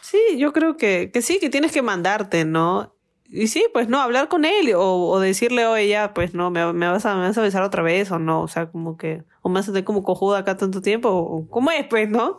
[0.00, 2.94] Sí, yo creo que, que sí, que tienes que mandarte, ¿no?
[3.30, 7.04] y sí, pues no, hablar con él o, decirle, oye, ya, pues no, me, vas
[7.04, 9.72] a, me besar otra vez o no, o sea, como que, o me vas a
[9.72, 12.38] tener como cojuda acá tanto tiempo, o cómo es, pues, ¿no?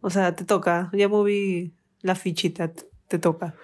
[0.00, 1.72] O sea, te toca, ya moví
[2.02, 2.72] la fichita,
[3.08, 3.54] te, toca.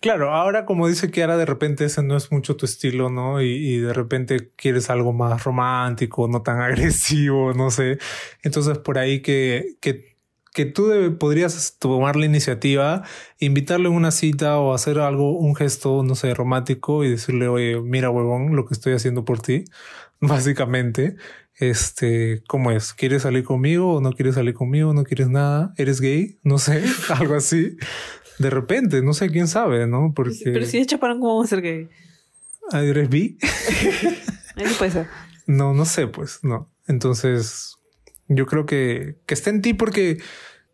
[0.00, 3.40] Claro, ahora como dice Kiara, de repente ese no es mucho tu estilo, ¿no?
[3.40, 7.98] Y, de repente quieres algo más romántico, no tan agresivo, no sé.
[8.42, 10.16] Entonces por ahí que, que
[10.56, 13.02] que tú podrías tomar la iniciativa,
[13.38, 17.78] invitarle a una cita o hacer algo, un gesto, no sé, romántico y decirle, oye,
[17.82, 19.64] mira, huevón, lo que estoy haciendo por ti,
[20.20, 21.16] básicamente.
[21.58, 22.94] Este, ¿cómo es?
[22.94, 24.94] ¿Quieres salir conmigo o no quieres salir conmigo?
[24.94, 25.74] ¿No quieres nada?
[25.76, 26.38] ¿Eres gay?
[26.42, 27.76] No sé, algo así.
[28.38, 30.12] De repente, no sé quién sabe, ¿no?
[30.14, 30.36] Porque.
[30.44, 31.88] Pero si es chaparán, ¿cómo vamos a ser gay?
[32.72, 33.38] Ah, ¿Eres bi?
[34.56, 35.06] no puede ser.
[35.46, 36.70] No, no sé, pues, no.
[36.86, 37.76] Entonces,
[38.28, 40.18] yo creo que, que está en ti porque,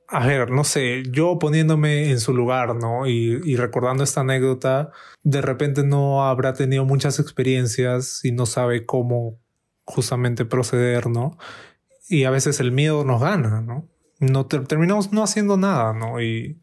[0.09, 3.07] a ver, no sé, yo poniéndome en su lugar, ¿no?
[3.07, 4.91] Y, y recordando esta anécdota,
[5.23, 9.39] de repente no habrá tenido muchas experiencias y no sabe cómo
[9.85, 11.37] justamente proceder, ¿no?
[12.09, 13.89] Y a veces el miedo nos gana, ¿no?
[14.19, 16.21] No terminamos no haciendo nada, ¿no?
[16.23, 16.61] Y,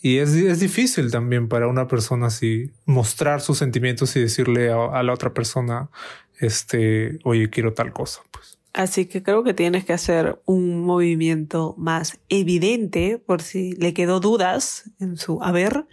[0.00, 4.98] y es, es, difícil también para una persona así mostrar sus sentimientos y decirle a,
[4.98, 5.90] a la otra persona,
[6.38, 8.58] este, oye, quiero tal cosa, pues.
[8.74, 14.20] Así que creo que tienes que hacer un movimiento más evidente por si le quedó
[14.20, 15.86] dudas en su haber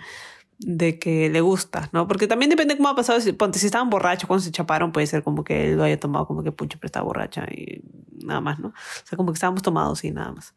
[0.59, 2.07] de que le gusta, ¿no?
[2.07, 3.19] Porque también depende cómo ha pasado.
[3.19, 5.99] Si, ponte, si estaban borrachos, cuando se chaparon, puede ser como que él lo haya
[5.99, 7.81] tomado como que pucho, pero estaba borracha y
[8.23, 8.69] nada más, ¿no?
[8.69, 10.53] O sea, como que estábamos tomados y nada más.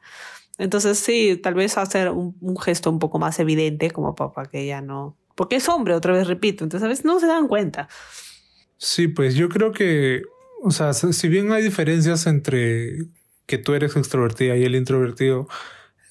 [0.59, 4.81] Entonces, sí, tal vez hacer un, gesto un poco más evidente, como para que ella
[4.81, 5.17] no.
[5.35, 6.65] Porque es hombre, otra vez repito.
[6.65, 7.89] Entonces, a veces no se dan cuenta.
[8.77, 10.23] Sí, pues yo creo que
[10.63, 12.99] o sea, si bien hay diferencias entre
[13.47, 15.49] que tú eres extrovertida y el introvertido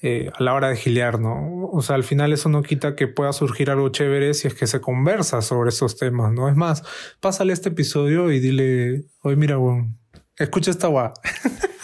[0.00, 1.66] eh, a la hora de gilear, ¿no?
[1.72, 4.66] O sea, al final eso no quita que pueda surgir algo chévere si es que
[4.66, 6.48] se conversa sobre esos temas, ¿no?
[6.48, 6.82] Es más,
[7.20, 9.94] pásale este episodio y dile, oye, mira, bueno,
[10.36, 11.10] escucha esta guay.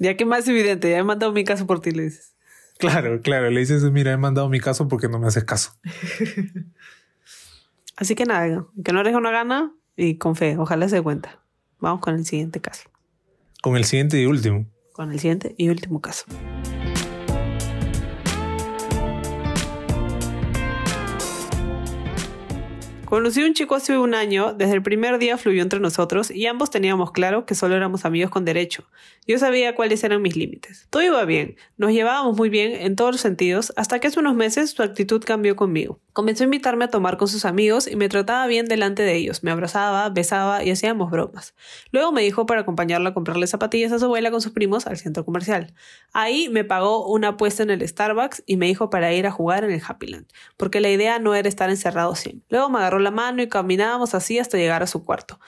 [0.00, 2.34] ya que más evidente, ya he mandado mi caso por ti, le dices.
[2.78, 5.78] Claro, claro, le dices, mira, he mandado mi caso porque no me haces caso.
[7.96, 11.42] Así que nada, que no eres una gana y con fe, ojalá se dé cuenta.
[11.78, 12.88] Vamos con el siguiente caso.
[13.62, 14.66] Con el siguiente y último.
[14.94, 16.24] Con el siguiente y último caso.
[23.10, 26.46] Conocí a un chico hace un año, desde el primer día fluyó entre nosotros y
[26.46, 28.84] ambos teníamos claro que solo éramos amigos con derecho.
[29.26, 30.86] Yo sabía cuáles eran mis límites.
[30.90, 34.36] Todo iba bien, nos llevábamos muy bien en todos los sentidos hasta que hace unos
[34.36, 35.98] meses su actitud cambió conmigo.
[36.12, 39.42] Comenzó a invitarme a tomar con sus amigos y me trataba bien delante de ellos.
[39.42, 41.54] Me abrazaba, besaba y hacíamos bromas.
[41.92, 44.96] Luego me dijo para acompañarla a comprarle zapatillas a su abuela con sus primos al
[44.96, 45.74] centro comercial.
[46.12, 49.64] Ahí me pagó una apuesta en el Starbucks y me dijo para ir a jugar
[49.64, 52.46] en el Happyland, porque la idea no era estar encerrado siempre.
[52.48, 55.38] Luego me agarró la mano y caminábamos así hasta llegar a su cuarto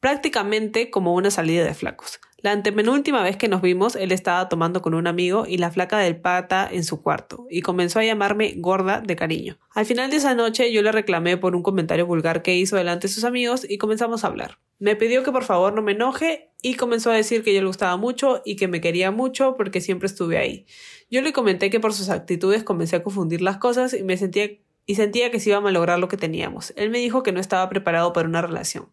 [0.00, 2.20] prácticamente como una salida de flacos.
[2.42, 5.98] La antepenúltima vez que nos vimos, él estaba tomando con un amigo y la flaca
[5.98, 9.58] del pata en su cuarto, y comenzó a llamarme gorda de cariño.
[9.74, 13.08] Al final de esa noche yo le reclamé por un comentario vulgar que hizo delante
[13.08, 14.58] de sus amigos y comenzamos a hablar.
[14.78, 17.66] Me pidió que por favor no me enoje y comenzó a decir que yo le
[17.66, 20.64] gustaba mucho y que me quería mucho porque siempre estuve ahí.
[21.10, 24.48] Yo le comenté que por sus actitudes comencé a confundir las cosas y me sentía
[24.86, 26.72] y sentía que se iba a malograr lo que teníamos.
[26.76, 28.88] Él me dijo que no estaba preparado para una relación.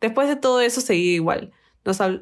[0.00, 1.52] Después de todo eso seguí igual.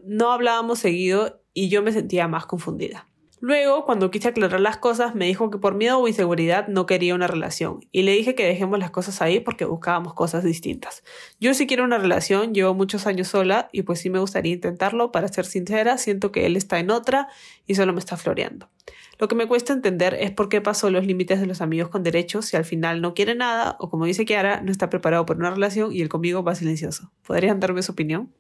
[0.05, 3.07] No hablábamos seguido y yo me sentía más confundida.
[3.45, 7.13] Luego, cuando quise aclarar las cosas, me dijo que por miedo o inseguridad no quería
[7.13, 11.03] una relación, y le dije que dejemos las cosas ahí porque buscábamos cosas distintas.
[11.41, 15.11] Yo sí quiero una relación, llevo muchos años sola, y pues sí me gustaría intentarlo,
[15.11, 17.27] para ser sincera, siento que él está en otra
[17.67, 18.71] y solo me está floreando.
[19.19, 22.05] Lo que me cuesta entender es por qué pasó los límites de los amigos con
[22.05, 25.39] derechos si al final no quiere nada, o como dice Kiara, no está preparado por
[25.39, 27.11] una relación y él conmigo va silencioso.
[27.27, 28.33] ¿Podrían darme su opinión?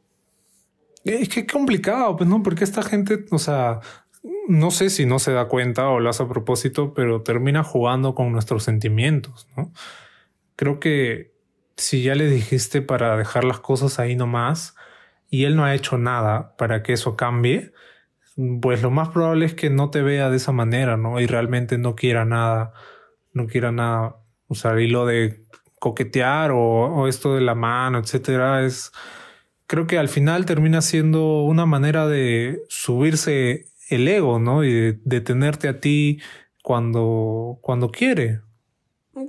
[1.05, 3.81] Es que complicado, pues no, porque esta gente, o sea,
[4.49, 8.15] no sé si no se da cuenta o lo hace a propósito, pero termina jugando
[8.15, 9.73] con nuestros sentimientos, ¿no?
[10.57, 11.33] Creo que
[11.77, 14.77] si ya le dijiste para dejar las cosas ahí nomás
[15.29, 17.73] y él no ha hecho nada para que eso cambie,
[18.61, 21.21] pues lo más probable es que no te vea de esa manera, ¿no?
[21.21, 22.73] Y realmente no quiera nada,
[23.33, 25.45] no quiera nada, o sea, y lo de
[25.81, 28.93] coquetear o, o esto de la mano, etcétera, es,
[29.67, 34.65] creo que al final termina siendo una manera de subirse el ego, ¿no?
[34.65, 36.21] Y de, tenerte a ti
[36.63, 38.41] cuando, cuando quiere.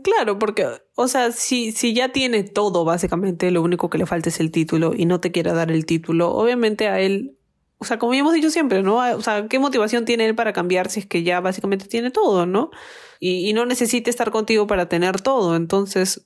[0.03, 4.29] Claro, porque, o sea, si, si ya tiene todo, básicamente, lo único que le falta
[4.29, 7.37] es el título y no te quiere dar el título, obviamente a él,
[7.79, 8.97] o sea, como hemos dicho siempre, ¿no?
[8.97, 12.45] O sea, ¿qué motivación tiene él para cambiar si es que ya básicamente tiene todo,
[12.45, 12.71] ¿no?
[13.19, 15.57] Y, y no necesita estar contigo para tener todo.
[15.57, 16.25] Entonces,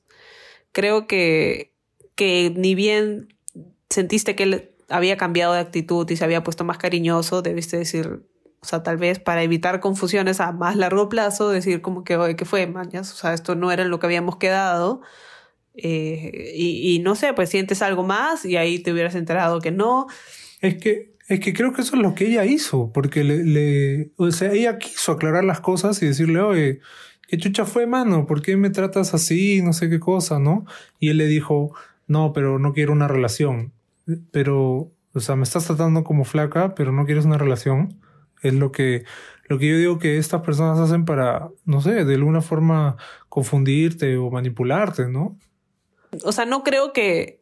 [0.71, 1.73] creo que,
[2.15, 3.36] que ni bien
[3.89, 8.21] sentiste que él había cambiado de actitud y se había puesto más cariñoso, debiste decir,
[8.61, 12.35] o sea, tal vez para evitar confusiones a más largo plazo, decir como que, oye,
[12.35, 13.11] ¿qué fue, mañas?
[13.13, 15.01] O sea, esto no era lo que habíamos quedado.
[15.73, 20.07] Eh, y, no sé, pues sientes algo más y ahí te hubieras enterado que no.
[20.59, 24.11] Es que, es que creo que eso es lo que ella hizo, porque le, le,
[24.17, 26.79] o sea, ella quiso aclarar las cosas y decirle, oye,
[27.27, 28.25] ¿qué chucha fue, mano?
[28.25, 29.61] ¿Por qué me tratas así?
[29.61, 30.65] No sé qué cosa, ¿no?
[30.99, 31.75] Y él le dijo,
[32.07, 33.76] no, pero no quiero una relación
[34.31, 37.99] pero, o sea, me estás tratando como flaca, pero no quieres una relación.
[38.41, 39.03] Es lo que,
[39.45, 42.97] lo que yo digo que estas personas hacen para, no sé, de alguna forma
[43.29, 45.37] confundirte o manipularte, ¿no?
[46.23, 47.41] O sea, no creo que,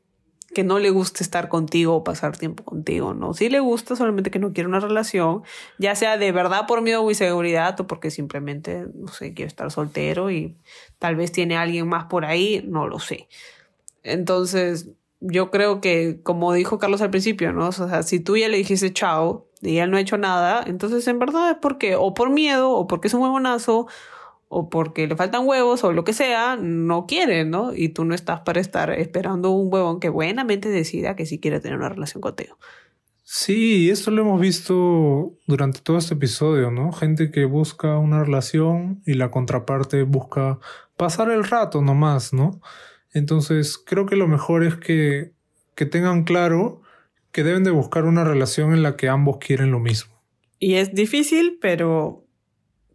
[0.53, 3.33] que no le guste estar contigo o pasar tiempo contigo, ¿no?
[3.33, 5.43] Sí le gusta, solamente que no quiere una relación,
[5.77, 9.69] ya sea de verdad por miedo o inseguridad o porque simplemente, no sé, quiere estar
[9.69, 10.55] soltero y
[10.97, 13.27] tal vez tiene alguien más por ahí, no lo sé.
[14.01, 14.89] Entonces,
[15.27, 17.69] yo creo que, como dijo Carlos al principio, ¿no?
[17.69, 21.07] O sea, si tú ya le dijiste chao y él no ha hecho nada, entonces
[21.07, 23.87] en verdad es porque, o por miedo, o porque es un huevonazo,
[24.47, 27.73] o porque le faltan huevos, o lo que sea, no quiere, ¿no?
[27.73, 31.59] Y tú no estás para estar esperando un huevón que buenamente decida que sí quiere
[31.59, 32.57] tener una relación contigo.
[33.23, 36.91] Sí, esto lo hemos visto durante todo este episodio, ¿no?
[36.91, 40.59] Gente que busca una relación y la contraparte busca
[40.95, 42.61] pasar el rato nomás, ¿no?
[43.15, 45.31] Entonces, creo que lo mejor es que,
[45.73, 46.81] que tengan claro
[47.31, 50.13] que deben de buscar una relación en la que ambos quieren lo mismo.
[50.59, 52.25] Y es difícil, pero,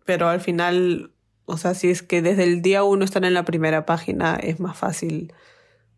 [0.05, 1.13] pero al final,
[1.47, 4.61] o sea, si es que desde el día uno están en la primera página, es
[4.61, 5.33] más fácil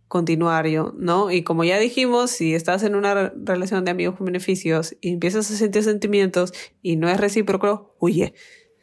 [0.06, 1.32] continuar yo, ¿no?
[1.32, 5.50] Y como ya dijimos, si estás en una relación de amigos con beneficios y empiezas
[5.50, 8.34] a sentir sentimientos y no es recíproco, huye.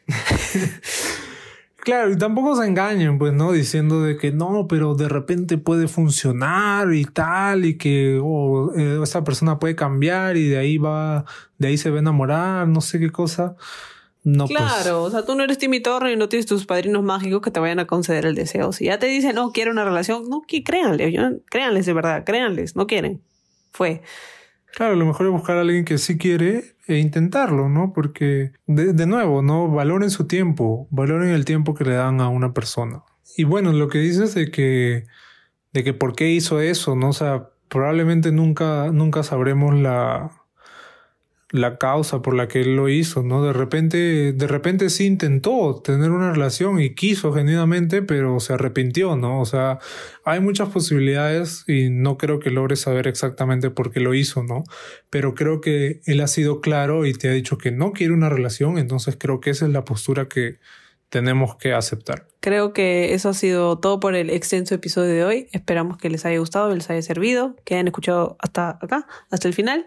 [1.82, 3.52] Claro, y tampoco se engañen, pues, ¿no?
[3.52, 8.72] Diciendo de que no, pero de repente puede funcionar y tal, y que oh,
[9.02, 11.24] esta persona puede cambiar y de ahí va,
[11.58, 13.56] de ahí se va a enamorar, no sé qué cosa.
[14.22, 14.58] No, pues.
[14.58, 17.50] claro, o sea, tú no eres Timmy Torre y no tienes tus padrinos mágicos que
[17.50, 18.72] te vayan a conceder el deseo.
[18.72, 22.76] Si ya te dicen, no, quiero una relación, no, que créanle, créanles de verdad, créanles,
[22.76, 23.22] no quieren.
[23.72, 24.02] Fue.
[24.74, 27.92] Claro, lo mejor es buscar a alguien que sí quiere e intentarlo, ¿no?
[27.92, 29.68] Porque, de, nuevo, ¿no?
[29.68, 33.02] Valoren su tiempo, valoren el tiempo que le dan a una persona.
[33.36, 35.04] Y bueno, lo que dices de que,
[35.72, 37.10] de que por qué hizo eso, ¿no?
[37.10, 40.39] O sea, probablemente nunca, nunca sabremos la,
[41.52, 43.44] la causa por la que él lo hizo, ¿no?
[43.44, 49.16] De repente, de repente sí intentó tener una relación y quiso genuinamente, pero se arrepintió,
[49.16, 49.40] ¿no?
[49.40, 49.78] O sea,
[50.24, 54.62] hay muchas posibilidades y no creo que logre saber exactamente por qué lo hizo, ¿no?
[55.10, 58.28] Pero creo que él ha sido claro y te ha dicho que no quiere una
[58.28, 60.58] relación, entonces creo que esa es la postura que
[61.08, 62.28] tenemos que aceptar.
[62.38, 65.48] Creo que eso ha sido todo por el extenso episodio de hoy.
[65.50, 69.54] Esperamos que les haya gustado, les haya servido, que hayan escuchado hasta acá, hasta el
[69.54, 69.86] final.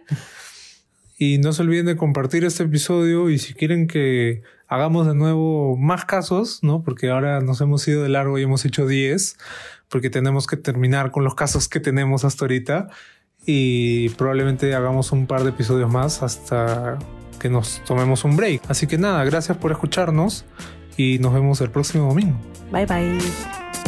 [1.18, 5.78] Y no se olviden de compartir este episodio y si quieren que hagamos de nuevo
[5.78, 6.84] más casos, ¿no?
[6.84, 9.38] Porque ahora nos hemos ido de largo y hemos hecho 10,
[9.89, 12.88] porque tenemos que terminar con los casos que tenemos hasta ahorita
[13.45, 16.97] y probablemente hagamos un par de episodios más hasta
[17.39, 18.61] que nos tomemos un break.
[18.68, 20.45] Así que nada, gracias por escucharnos
[20.97, 22.39] y nos vemos el próximo domingo.
[22.72, 23.83] Bye bye.